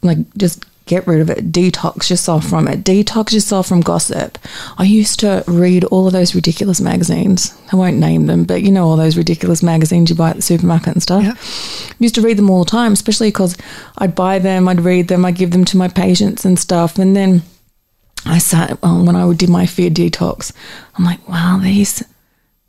like 0.02 0.18
just 0.36 0.64
get 0.86 1.06
rid 1.06 1.20
of 1.22 1.30
it. 1.30 1.50
Detox 1.50 2.10
yourself 2.10 2.46
from 2.46 2.68
it. 2.68 2.84
Detox 2.84 3.32
yourself 3.32 3.66
from 3.68 3.80
gossip. 3.80 4.36
I 4.76 4.84
used 4.84 5.18
to 5.20 5.42
read 5.46 5.84
all 5.84 6.06
of 6.06 6.12
those 6.12 6.34
ridiculous 6.34 6.78
magazines. 6.80 7.54
I 7.72 7.76
won't 7.76 7.96
name 7.96 8.26
them, 8.26 8.44
but 8.44 8.62
you 8.62 8.70
know 8.70 8.86
all 8.88 8.96
those 8.98 9.16
ridiculous 9.16 9.62
magazines 9.62 10.10
you 10.10 10.16
buy 10.16 10.30
at 10.30 10.36
the 10.36 10.42
supermarket 10.42 10.88
and 10.94 11.02
stuff. 11.02 11.24
Used 12.00 12.16
to 12.16 12.20
read 12.20 12.36
them 12.36 12.50
all 12.50 12.64
the 12.64 12.70
time, 12.70 12.92
especially 12.92 13.28
because 13.28 13.56
I'd 13.96 14.14
buy 14.14 14.38
them, 14.38 14.68
I'd 14.68 14.80
read 14.82 15.08
them, 15.08 15.24
I'd 15.24 15.36
give 15.36 15.52
them 15.52 15.64
to 15.66 15.76
my 15.78 15.88
patients 15.88 16.44
and 16.44 16.58
stuff, 16.58 16.98
and 16.98 17.16
then. 17.16 17.42
I 18.26 18.38
sat 18.38 18.80
well, 18.82 19.04
when 19.04 19.16
I 19.16 19.32
did 19.34 19.50
my 19.50 19.66
fear 19.66 19.90
detox. 19.90 20.52
I'm 20.96 21.04
like, 21.04 21.26
wow, 21.28 21.58
these 21.62 22.02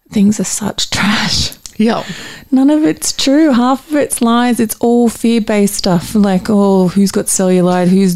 things 0.10 0.40
are 0.40 0.46
such 0.46 0.90
trash. 0.92 1.52
yeah. 1.78 2.04
None 2.52 2.70
of 2.70 2.84
it's 2.84 3.12
true. 3.12 3.52
Half 3.52 3.90
of 3.90 3.96
it's 3.96 4.22
lies. 4.22 4.60
It's 4.60 4.76
all 4.80 5.10
fear-based 5.10 5.76
stuff. 5.76 6.16
Like, 6.16 6.50
oh, 6.50 6.90
who's 6.90 7.12
got 7.12 7.26
cellulite? 7.26 7.88
Who's 7.88 8.16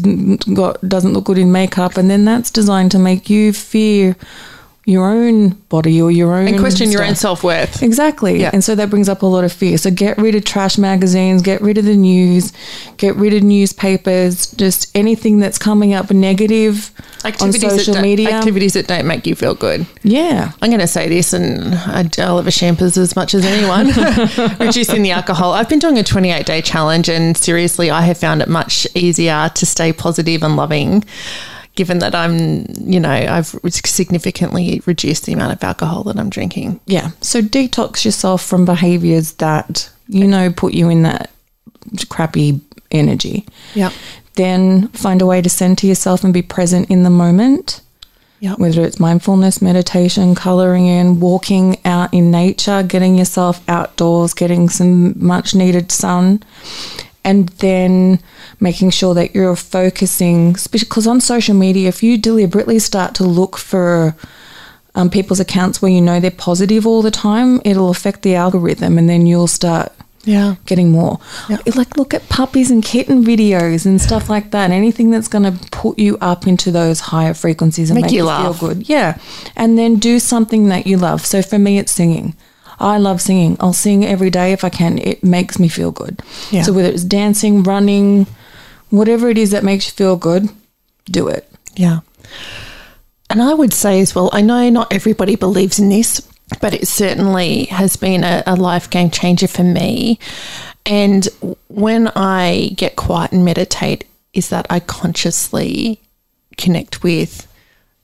got 0.54 0.80
doesn't 0.88 1.12
look 1.12 1.24
good 1.24 1.38
in 1.38 1.52
makeup? 1.52 1.96
And 1.96 2.08
then 2.08 2.24
that's 2.24 2.50
designed 2.50 2.90
to 2.92 2.98
make 2.98 3.28
you 3.28 3.52
fear 3.52 4.16
your 4.86 5.06
own 5.06 5.50
body 5.68 6.00
or 6.00 6.10
your 6.10 6.34
own 6.34 6.48
And 6.48 6.58
question 6.58 6.90
your 6.90 7.04
own 7.04 7.14
self 7.14 7.44
worth. 7.44 7.82
Exactly. 7.82 8.40
Yeah. 8.40 8.50
And 8.52 8.64
so 8.64 8.74
that 8.74 8.88
brings 8.88 9.08
up 9.08 9.22
a 9.22 9.26
lot 9.26 9.44
of 9.44 9.52
fear. 9.52 9.76
So 9.76 9.90
get 9.90 10.16
rid 10.16 10.34
of 10.34 10.44
trash 10.44 10.78
magazines, 10.78 11.42
get 11.42 11.60
rid 11.60 11.76
of 11.78 11.84
the 11.84 11.96
news, 11.96 12.52
get 12.96 13.14
rid 13.16 13.34
of 13.34 13.42
newspapers, 13.42 14.50
just 14.52 14.90
anything 14.96 15.38
that's 15.38 15.58
coming 15.58 15.92
up 15.92 16.10
negative 16.10 16.90
Activities, 17.24 17.64
on 17.64 17.70
social 17.78 18.00
media. 18.00 18.30
activities 18.30 18.72
that 18.72 18.86
don't 18.86 19.06
make 19.06 19.26
you 19.26 19.34
feel 19.34 19.54
good. 19.54 19.86
Yeah. 20.02 20.52
I'm 20.62 20.70
going 20.70 20.80
to 20.80 20.86
say 20.86 21.08
this, 21.08 21.34
and 21.34 21.74
I 21.74 22.08
love 22.18 22.46
a 22.46 22.50
shampers 22.50 22.96
as 22.96 23.14
much 23.14 23.34
as 23.34 23.44
anyone. 23.44 23.88
Reducing 24.58 25.02
the 25.02 25.10
alcohol. 25.10 25.52
I've 25.52 25.68
been 25.68 25.78
doing 25.78 25.98
a 25.98 26.02
28 26.02 26.46
day 26.46 26.62
challenge, 26.62 27.10
and 27.10 27.36
seriously, 27.36 27.90
I 27.90 28.02
have 28.02 28.16
found 28.16 28.40
it 28.40 28.48
much 28.48 28.86
easier 28.94 29.50
to 29.54 29.66
stay 29.66 29.92
positive 29.92 30.42
and 30.42 30.56
loving, 30.56 31.04
given 31.80 32.00
that 32.00 32.14
I'm, 32.14 32.66
you 32.76 33.00
know, 33.00 33.08
I've 33.08 33.58
significantly 33.70 34.82
reduced 34.84 35.24
the 35.24 35.32
amount 35.32 35.54
of 35.54 35.64
alcohol 35.64 36.02
that 36.02 36.18
I'm 36.18 36.28
drinking. 36.28 36.78
Yeah. 36.84 37.12
So 37.22 37.40
detox 37.40 38.04
yourself 38.04 38.44
from 38.44 38.66
behaviors 38.66 39.32
that, 39.36 39.90
you 40.06 40.26
know, 40.26 40.52
put 40.52 40.74
you 40.74 40.90
in 40.90 41.04
that 41.04 41.30
crappy 42.10 42.60
energy. 42.90 43.46
Yeah. 43.74 43.92
Then 44.34 44.88
find 44.88 45.22
a 45.22 45.26
way 45.26 45.40
to 45.40 45.48
center 45.48 45.86
yourself 45.86 46.22
and 46.22 46.34
be 46.34 46.42
present 46.42 46.90
in 46.90 47.02
the 47.02 47.08
moment. 47.08 47.80
Yeah. 48.40 48.56
Whether 48.56 48.82
it's 48.82 49.00
mindfulness, 49.00 49.62
meditation, 49.62 50.34
coloring 50.34 50.84
in, 50.84 51.18
walking 51.18 51.78
out 51.86 52.12
in 52.12 52.30
nature, 52.30 52.82
getting 52.82 53.16
yourself 53.16 53.66
outdoors, 53.70 54.34
getting 54.34 54.68
some 54.68 55.14
much 55.16 55.54
needed 55.54 55.90
sun, 55.90 56.42
and 57.24 57.48
then 57.60 58.18
making 58.60 58.90
sure 58.90 59.14
that 59.14 59.34
you're 59.34 59.56
focusing 59.56 60.56
because 60.72 61.06
on 61.06 61.20
social 61.20 61.54
media 61.54 61.88
if 61.88 62.02
you 62.02 62.16
deliberately 62.16 62.78
start 62.78 63.14
to 63.14 63.24
look 63.24 63.56
for 63.58 64.14
um, 64.94 65.08
people's 65.10 65.40
accounts 65.40 65.80
where 65.80 65.90
you 65.90 66.00
know 66.00 66.18
they're 66.20 66.30
positive 66.30 66.86
all 66.86 67.02
the 67.02 67.10
time 67.10 67.60
it'll 67.64 67.90
affect 67.90 68.22
the 68.22 68.34
algorithm 68.34 68.98
and 68.98 69.08
then 69.08 69.26
you'll 69.26 69.46
start 69.46 69.92
Yeah. 70.24 70.56
getting 70.66 70.90
more. 70.90 71.18
Yeah. 71.48 71.58
like 71.76 71.96
look 71.96 72.12
at 72.12 72.28
puppies 72.28 72.70
and 72.70 72.82
kitten 72.84 73.24
videos 73.24 73.86
and 73.86 74.00
stuff 74.00 74.28
like 74.28 74.50
that 74.50 74.70
anything 74.70 75.10
that's 75.10 75.28
going 75.28 75.44
to 75.44 75.68
put 75.70 75.98
you 75.98 76.18
up 76.20 76.46
into 76.46 76.70
those 76.70 77.00
higher 77.00 77.34
frequencies 77.34 77.90
and 77.90 77.96
Make 77.96 78.06
make, 78.06 78.12
you 78.14 78.28
you 78.28 78.42
feel 78.42 78.54
good. 78.54 78.88
Yeah. 78.88 79.18
And 79.56 79.78
then 79.78 79.96
do 79.96 80.18
something 80.18 80.68
that 80.68 80.86
you 80.86 80.96
love. 80.98 81.24
So 81.24 81.40
for 81.42 81.58
me 81.58 81.78
it's 81.78 81.92
singing 81.92 82.34
I 82.80 82.98
love 82.98 83.20
singing. 83.20 83.56
I'll 83.60 83.72
sing 83.72 84.04
every 84.04 84.30
day 84.30 84.52
if 84.52 84.64
I 84.64 84.70
can. 84.70 84.98
It 84.98 85.22
makes 85.22 85.58
me 85.58 85.68
feel 85.68 85.90
good. 85.90 86.20
Yeah. 86.50 86.62
So 86.62 86.72
whether 86.72 86.88
it's 86.88 87.04
dancing, 87.04 87.62
running, 87.62 88.26
whatever 88.88 89.28
it 89.28 89.38
is 89.38 89.50
that 89.50 89.64
makes 89.64 89.86
you 89.86 89.92
feel 89.92 90.16
good, 90.16 90.48
do 91.04 91.28
it. 91.28 91.50
Yeah. 91.76 92.00
And 93.28 93.42
I 93.42 93.54
would 93.54 93.72
say 93.72 94.00
as 94.00 94.14
well, 94.14 94.30
I 94.32 94.40
know 94.40 94.68
not 94.70 94.92
everybody 94.92 95.36
believes 95.36 95.78
in 95.78 95.88
this, 95.88 96.26
but 96.60 96.74
it 96.74 96.88
certainly 96.88 97.64
has 97.66 97.96
been 97.96 98.24
a, 98.24 98.42
a 98.46 98.56
life 98.56 98.90
game 98.90 99.10
changer 99.10 99.46
for 99.46 99.62
me. 99.62 100.18
And 100.84 101.28
when 101.68 102.08
I 102.08 102.72
get 102.74 102.96
quiet 102.96 103.32
and 103.32 103.44
meditate, 103.44 104.04
is 104.32 104.48
that 104.48 104.66
I 104.70 104.80
consciously 104.80 106.00
connect 106.56 107.02
with 107.02 107.46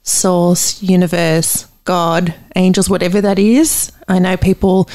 source, 0.02 0.82
universe, 0.82 1.66
God, 1.87 2.35
angels, 2.55 2.90
whatever 2.90 3.20
that 3.22 3.38
is. 3.38 3.90
I 4.09 4.18
know 4.18 4.37
people 4.37 4.88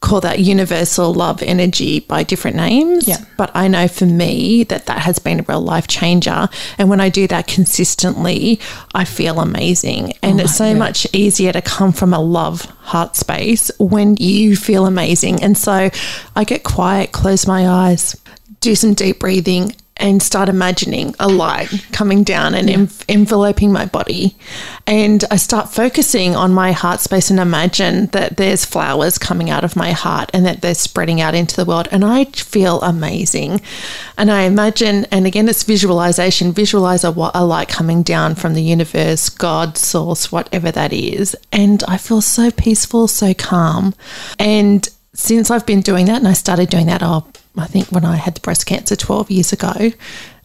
call 0.00 0.20
that 0.20 0.40
universal 0.40 1.14
love 1.14 1.42
energy 1.44 2.00
by 2.00 2.24
different 2.24 2.56
names, 2.56 3.06
Yeah. 3.06 3.18
but 3.36 3.52
I 3.54 3.68
know 3.68 3.86
for 3.86 4.04
me 4.04 4.64
that 4.64 4.86
that 4.86 4.98
has 4.98 5.20
been 5.20 5.38
a 5.40 5.44
real 5.48 5.60
life 5.60 5.86
changer. 5.86 6.48
And 6.76 6.90
when 6.90 7.00
I 7.00 7.08
do 7.08 7.28
that 7.28 7.46
consistently, 7.46 8.58
I 8.94 9.04
feel 9.04 9.38
amazing. 9.38 10.14
And 10.22 10.40
oh, 10.40 10.44
it's 10.44 10.56
so 10.56 10.74
much 10.74 11.06
easier 11.12 11.52
to 11.52 11.62
come 11.62 11.92
from 11.92 12.12
a 12.12 12.18
love 12.18 12.62
heart 12.80 13.14
space 13.14 13.70
when 13.78 14.16
you 14.16 14.56
feel 14.56 14.86
amazing. 14.86 15.40
And 15.42 15.56
so 15.56 15.88
I 16.34 16.44
get 16.44 16.64
quiet, 16.64 17.12
close 17.12 17.46
my 17.46 17.68
eyes, 17.68 18.16
do 18.60 18.74
some 18.74 18.94
deep 18.94 19.20
breathing, 19.20 19.76
and 19.96 20.22
start 20.22 20.48
imagining 20.48 21.14
a 21.20 21.28
light 21.28 21.68
coming 21.92 22.24
down 22.24 22.54
and 22.54 22.68
env- 22.68 23.04
enveloping 23.08 23.70
my 23.70 23.86
body. 23.86 24.34
And 24.86 25.24
I 25.30 25.36
start 25.36 25.68
focusing 25.68 26.34
on 26.34 26.52
my 26.52 26.72
heart 26.72 27.00
space 27.00 27.30
and 27.30 27.38
imagine 27.38 28.06
that 28.06 28.36
there's 28.36 28.64
flowers 28.64 29.18
coming 29.18 29.50
out 29.50 29.64
of 29.64 29.76
my 29.76 29.92
heart 29.92 30.30
and 30.32 30.44
that 30.46 30.60
they're 30.60 30.74
spreading 30.74 31.20
out 31.20 31.34
into 31.34 31.56
the 31.56 31.64
world. 31.64 31.88
And 31.92 32.04
I 32.04 32.24
feel 32.24 32.80
amazing. 32.80 33.60
And 34.16 34.30
I 34.30 34.42
imagine, 34.42 35.06
and 35.10 35.26
again, 35.26 35.48
it's 35.48 35.62
visualization, 35.62 36.52
visualize 36.52 37.04
a, 37.04 37.10
a 37.34 37.44
light 37.44 37.68
coming 37.68 38.02
down 38.02 38.34
from 38.34 38.54
the 38.54 38.62
universe, 38.62 39.28
God, 39.28 39.76
source, 39.76 40.32
whatever 40.32 40.70
that 40.72 40.92
is. 40.92 41.36
And 41.52 41.84
I 41.84 41.98
feel 41.98 42.22
so 42.22 42.50
peaceful, 42.50 43.08
so 43.08 43.34
calm. 43.34 43.94
And 44.38 44.88
since 45.14 45.50
I've 45.50 45.66
been 45.66 45.82
doing 45.82 46.06
that, 46.06 46.16
and 46.16 46.28
I 46.28 46.32
started 46.32 46.70
doing 46.70 46.86
that, 46.86 47.02
oh, 47.02 47.26
I 47.56 47.66
think 47.66 47.88
when 47.92 48.04
I 48.04 48.16
had 48.16 48.34
the 48.34 48.40
breast 48.40 48.66
cancer 48.66 48.96
12 48.96 49.30
years 49.30 49.52
ago, 49.52 49.92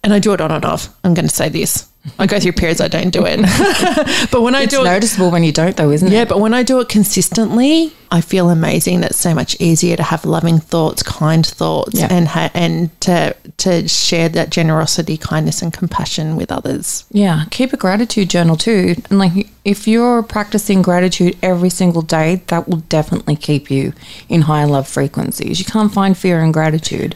and 0.04 0.14
I 0.14 0.20
do 0.20 0.34
it 0.34 0.42
on 0.42 0.52
and 0.52 0.66
off. 0.66 0.90
I'm 1.04 1.14
going 1.14 1.28
to 1.28 1.34
say 1.34 1.50
this. 1.50 1.88
I 2.20 2.28
go 2.28 2.40
through 2.40 2.54
periods 2.54 2.82
I 2.82 2.88
don't 2.88 3.12
do 3.12 3.24
it. 3.26 3.38
but 4.32 4.42
when 4.42 4.56
I 4.56 4.64
It's 4.64 4.72
do 4.74 4.78
it, 4.80 4.82
it's 4.82 4.86
noticeable 4.92 5.32
when 5.32 5.44
you 5.44 5.52
don't, 5.52 5.76
though, 5.76 5.92
isn't 5.92 6.08
yeah, 6.12 6.14
it? 6.14 6.20
Yeah, 6.20 6.26
but 6.26 6.40
when 6.40 6.54
I 6.54 6.64
do 6.64 6.80
it 6.80 6.90
consistently, 6.90 7.94
I 8.10 8.22
feel 8.22 8.50
amazing. 8.50 9.02
That's 9.02 9.18
so 9.18 9.34
much 9.34 9.60
easier 9.60 9.98
to 9.98 10.04
have 10.04 10.24
loving 10.26 10.60
thoughts, 10.60 11.04
kind 11.04 11.46
thoughts, 11.46 12.00
Yeah. 12.00 12.08
and 12.10 12.28
ha- 12.28 12.52
and 12.54 13.00
to 13.02 13.36
to 13.58 13.88
share 13.88 14.30
that 14.30 14.50
generosity, 14.50 15.18
kindness, 15.18 15.62
and 15.62 15.74
compassion 15.74 16.36
with 16.38 16.52
others. 16.52 17.04
Yeah, 17.12 17.44
keep 17.52 17.74
a 17.74 17.78
gratitude 17.78 18.30
journal 18.30 18.56
too. 18.56 18.96
And 19.10 19.20
like 19.20 19.50
if 19.66 19.88
you're 19.88 20.24
practicing 20.24 20.82
gratitude 20.82 21.38
every 21.44 21.70
single 21.70 22.02
day, 22.02 22.42
that 22.48 22.70
will 22.70 22.78
definitely 22.88 23.36
keep 23.36 23.70
you 23.70 23.92
in 24.30 24.44
higher 24.44 24.68
love 24.68 24.88
frequencies. 24.88 25.60
You 25.60 25.66
can't 25.66 25.94
find 25.94 26.18
fear 26.18 26.40
in 26.42 26.54
gratitude. 26.54 27.16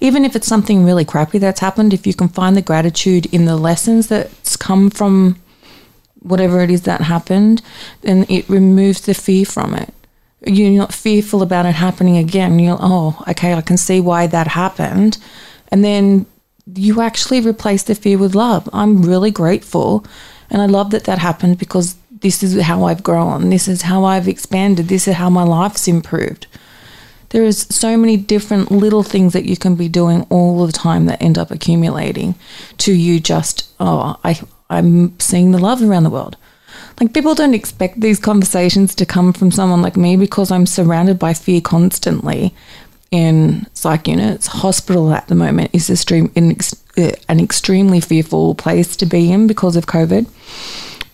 Even 0.00 0.24
if 0.24 0.34
it's 0.34 0.48
something 0.48 0.82
really 0.84 1.04
crappy 1.04 1.38
that's 1.38 1.60
happened, 1.60 1.94
if 1.94 2.04
you 2.06 2.14
can 2.14 2.28
find 2.28 2.56
the 2.56 2.62
gratitude 2.62 3.26
in 3.26 3.44
the 3.44 3.56
lessons 3.56 4.08
that's 4.32 4.56
come 4.56 4.90
from 4.90 5.36
whatever 6.20 6.60
it 6.60 6.70
is 6.70 6.82
that 6.82 7.00
happened, 7.00 7.62
then 8.02 8.24
it 8.28 8.48
removes 8.48 9.00
the 9.02 9.14
fear 9.14 9.44
from 9.44 9.74
it. 9.74 9.92
You're 10.46 10.70
not 10.70 10.92
fearful 10.92 11.42
about 11.42 11.66
it 11.66 11.74
happening 11.74 12.16
again. 12.16 12.58
You're, 12.58 12.78
oh, 12.80 13.22
okay, 13.28 13.54
I 13.54 13.60
can 13.60 13.76
see 13.76 14.00
why 14.00 14.26
that 14.26 14.48
happened. 14.48 15.18
And 15.68 15.84
then 15.84 16.26
you 16.74 17.00
actually 17.00 17.40
replace 17.40 17.82
the 17.84 17.94
fear 17.94 18.18
with 18.18 18.34
love. 18.34 18.68
I'm 18.72 19.02
really 19.02 19.30
grateful. 19.30 20.04
And 20.50 20.60
I 20.60 20.66
love 20.66 20.90
that 20.90 21.04
that 21.04 21.18
happened 21.18 21.58
because 21.58 21.96
this 22.10 22.42
is 22.42 22.60
how 22.60 22.84
I've 22.84 23.02
grown. 23.02 23.50
This 23.50 23.68
is 23.68 23.82
how 23.82 24.04
I've 24.04 24.28
expanded. 24.28 24.88
This 24.88 25.08
is 25.08 25.14
how 25.14 25.30
my 25.30 25.42
life's 25.42 25.88
improved. 25.88 26.46
There 27.32 27.44
is 27.44 27.66
so 27.70 27.96
many 27.96 28.18
different 28.18 28.70
little 28.70 29.02
things 29.02 29.32
that 29.32 29.46
you 29.46 29.56
can 29.56 29.74
be 29.74 29.88
doing 29.88 30.26
all 30.28 30.66
the 30.66 30.72
time 30.72 31.06
that 31.06 31.22
end 31.22 31.38
up 31.38 31.50
accumulating 31.50 32.34
to 32.78 32.92
you 32.92 33.20
just, 33.20 33.72
oh, 33.80 34.18
I, 34.22 34.38
I'm 34.68 35.18
seeing 35.18 35.50
the 35.50 35.58
love 35.58 35.82
around 35.82 36.04
the 36.04 36.10
world. 36.10 36.36
Like 37.00 37.14
people 37.14 37.34
don't 37.34 37.54
expect 37.54 38.00
these 38.00 38.20
conversations 38.20 38.94
to 38.96 39.06
come 39.06 39.32
from 39.32 39.50
someone 39.50 39.80
like 39.80 39.96
me 39.96 40.14
because 40.16 40.50
I'm 40.50 40.66
surrounded 40.66 41.18
by 41.18 41.32
fear 41.32 41.62
constantly 41.62 42.54
in 43.10 43.66
psych 43.72 44.08
units. 44.08 44.48
Hospital 44.48 45.12
at 45.14 45.28
the 45.28 45.34
moment 45.34 45.70
is 45.72 45.88
extreme, 45.88 46.30
in 46.34 46.58
uh, 46.98 47.12
an 47.30 47.40
extremely 47.40 48.00
fearful 48.00 48.54
place 48.54 48.94
to 48.96 49.06
be 49.06 49.32
in 49.32 49.46
because 49.46 49.74
of 49.74 49.86
COVID. 49.86 50.28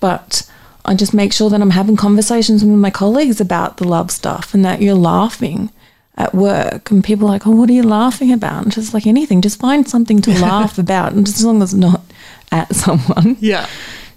But 0.01 0.51
I 0.85 0.95
just 0.95 1.15
make 1.15 1.33
sure 1.33 1.49
that 1.49 1.61
I'm 1.61 1.71
having 1.71 1.97
conversations 1.97 2.65
with 2.65 2.75
my 2.75 2.91
colleagues 2.91 3.41
about 3.41 3.77
the 3.77 3.87
love 3.87 4.11
stuff 4.11 4.53
and 4.53 4.65
that 4.65 4.83
you're 4.83 4.95
laughing 4.95 5.71
at 6.19 6.35
work 6.35 6.91
and 6.91 7.03
people 7.03 7.27
are 7.27 7.31
like, 7.31 7.47
oh, 7.47 7.53
what 7.53 7.71
are 7.71 7.73
you 7.73 7.83
laughing 7.83 8.33
about? 8.33 8.65
And 8.65 8.73
just 8.73 8.93
like 8.93 9.07
anything, 9.07 9.41
just 9.41 9.59
find 9.59 9.89
something 9.89 10.21
to 10.23 10.31
laugh 10.43 10.77
about, 10.79 11.13
and 11.13 11.25
just 11.25 11.39
as 11.39 11.45
long 11.47 11.63
as 11.63 11.73
it's 11.73 11.79
not 11.81 12.03
at 12.53 12.75
someone 12.75 13.37
Yeah. 13.41 13.67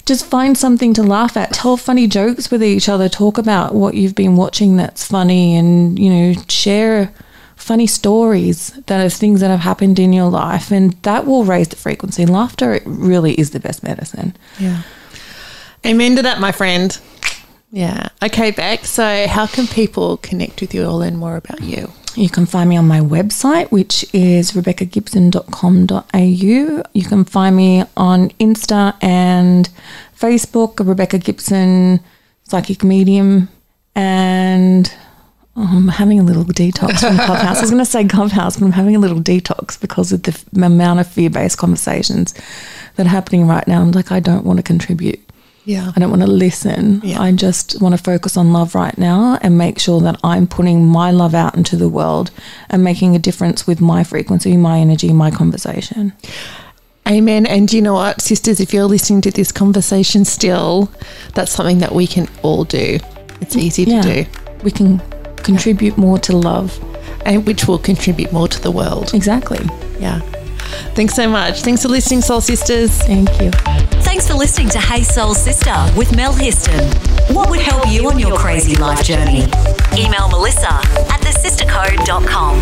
just 0.06 0.26
find 0.26 0.58
something 0.58 0.94
to 0.96 1.04
laugh 1.04 1.38
at 1.38 1.54
tell 1.54 1.78
funny 1.78 2.08
jokes 2.08 2.50
with 2.50 2.64
each 2.64 2.88
other 2.90 3.08
talk 3.10 3.38
about 3.38 3.76
what 3.76 3.94
you've 3.94 4.16
been 4.16 4.36
watching 4.38 4.78
that's 4.78 5.06
funny 5.06 5.56
and 5.58 6.00
you 6.00 6.10
know 6.10 6.34
share 6.50 7.14
funny 7.58 7.86
stories 7.86 8.72
that 8.88 9.06
are 9.06 9.10
things 9.10 9.42
that 9.42 9.50
have 9.50 9.60
happened 9.60 10.00
in 10.00 10.14
your 10.14 10.30
life 10.32 10.72
and 10.72 10.94
that 11.04 11.26
will 11.28 11.44
raise 11.44 11.68
the 11.68 11.76
frequency 11.76 12.26
laughter 12.26 12.80
really 12.86 13.34
is 13.40 13.52
the 13.52 13.60
best 13.60 13.84
medicine 13.84 14.34
Yeah. 14.60 14.82
Amen 15.86 16.16
to 16.16 16.22
that, 16.22 16.40
my 16.40 16.52
friend. 16.52 16.98
Yeah. 17.72 18.10
Okay, 18.22 18.52
Beck. 18.52 18.86
So, 18.86 19.28
how 19.28 19.48
can 19.48 19.66
people 19.68 20.18
connect 20.18 20.62
with 20.62 20.74
you 20.74 20.86
or 20.86 20.92
learn 20.92 21.16
more 21.18 21.38
about 21.38 21.62
you? 21.62 21.92
you 22.16 22.30
can 22.30 22.46
find 22.46 22.70
me 22.70 22.76
on 22.76 22.86
my 22.86 23.00
website 23.00 23.72
which 23.72 24.04
is 24.14 24.52
rebeccagibson.com.au 24.52 26.84
you 26.94 27.06
can 27.06 27.24
find 27.24 27.56
me 27.56 27.86
on 27.96 28.28
insta 28.32 28.94
and 29.02 29.70
facebook 30.20 30.86
rebecca 30.86 31.18
gibson 31.18 32.02
psychic 32.44 32.84
medium 32.84 33.48
and 33.96 34.94
Oh, 35.54 35.68
I'm 35.70 35.90
having 35.90 36.18
a 36.18 36.24
little 36.24 36.46
detox 36.46 37.02
from 37.02 37.18
Clubhouse. 37.18 37.58
I 37.58 37.62
was 37.62 37.72
going 37.72 37.84
to 37.84 37.90
say 37.90 38.08
Clubhouse, 38.08 38.56
but 38.56 38.64
I'm 38.66 38.72
having 38.72 38.96
a 38.96 39.00
little 39.00 39.20
detox 39.20 39.78
because 39.80 40.14
of 40.14 40.24
the 40.24 40.32
f- 40.32 40.46
amount 40.54 41.02
of 41.02 41.08
fear 41.08 41.30
based 41.30 41.58
conversations 41.58 42.34
that 42.96 43.06
are 43.06 43.10
happening 43.10 43.46
right 43.48 43.68
now. 43.68 43.82
I'm 43.82 43.92
like, 43.92 44.14
I 44.14 44.22
don't 44.22 44.46
want 44.46 44.58
to 44.60 44.64
contribute. 44.64 45.20
Yeah. 45.65 45.91
I 45.95 46.00
don't 46.00 46.10
want 46.10 46.24
to 46.24 46.28
listen. 46.28 47.02
Yeah. 47.04 47.21
I 47.21 47.32
just 47.32 47.82
want 47.82 47.95
to 47.95 48.04
focus 48.04 48.36
on 48.38 48.52
love 48.52 48.74
right 48.74 48.97
now 48.97 49.38
and 49.41 49.58
make 49.58 49.78
sure 49.80 50.02
that 50.02 50.19
I'm 50.24 50.47
putting 50.47 50.86
my 50.88 51.12
love 51.12 51.36
out 51.36 51.56
into 51.56 51.76
the 51.76 51.88
world 51.89 52.32
and 52.69 52.84
making 52.84 53.15
a 53.15 53.19
difference 53.19 53.67
with 53.67 53.80
my 53.80 54.04
frequency, 54.04 54.58
my 54.58 54.80
energy, 54.80 55.13
my 55.13 55.30
conversation. 55.30 56.13
Amen. 57.08 57.45
And 57.45 57.71
you 57.71 57.82
know 57.82 57.93
what, 57.93 58.21
sisters, 58.21 58.60
if 58.60 58.74
you're 58.74 58.86
listening 58.86 59.21
to 59.21 59.31
this 59.31 59.52
conversation 59.52 60.25
still, 60.25 60.92
that's 61.33 61.52
something 61.52 61.79
that 61.79 61.94
we 61.94 62.08
can 62.08 62.27
all 62.44 62.63
do. 62.63 62.98
It's 63.42 63.56
mm, 63.56 63.62
easy 63.62 63.86
to 63.86 64.02
do, 64.02 64.25
We 64.63 64.71
can 64.71 65.00
contribute 65.38 65.98
more 65.98 66.17
to 66.19 66.36
love. 66.38 66.79
and 67.25 67.46
which 67.46 67.67
will 67.67 67.77
contribute 67.79 68.31
more 68.31 68.48
to 68.48 68.60
the 68.62 68.71
world. 68.71 69.13
Exactly. 69.13 69.60
Yeah. 70.00 70.21
Thanks 70.96 71.15
so 71.15 71.30
much. 71.30 71.62
Thanks 71.62 71.82
for 71.82 71.90
listening, 71.90 72.22
Soul 72.22 72.42
Sisters. 72.42 72.92
Thank 73.04 73.30
you. 73.42 73.52
Thanks 74.02 74.28
for 74.28 74.34
listening 74.34 74.69
to 74.69 74.80
Hey 74.80 75.04
Soul 75.04 75.34
Sister 75.34 75.74
with 75.96 76.15
Mel 76.15 76.34
Histon. 76.34 77.34
What 77.34 77.50
would 77.50 77.62
help 77.62 77.88
you 77.88 78.10
on 78.10 78.19
your 78.19 78.38
crazy 78.38 78.76
life 78.76 79.04
journey? 79.04 79.44
Email 79.98 80.28
Melissa 80.30 80.74
at 80.74 81.22
thesistercode.com. 81.22 82.62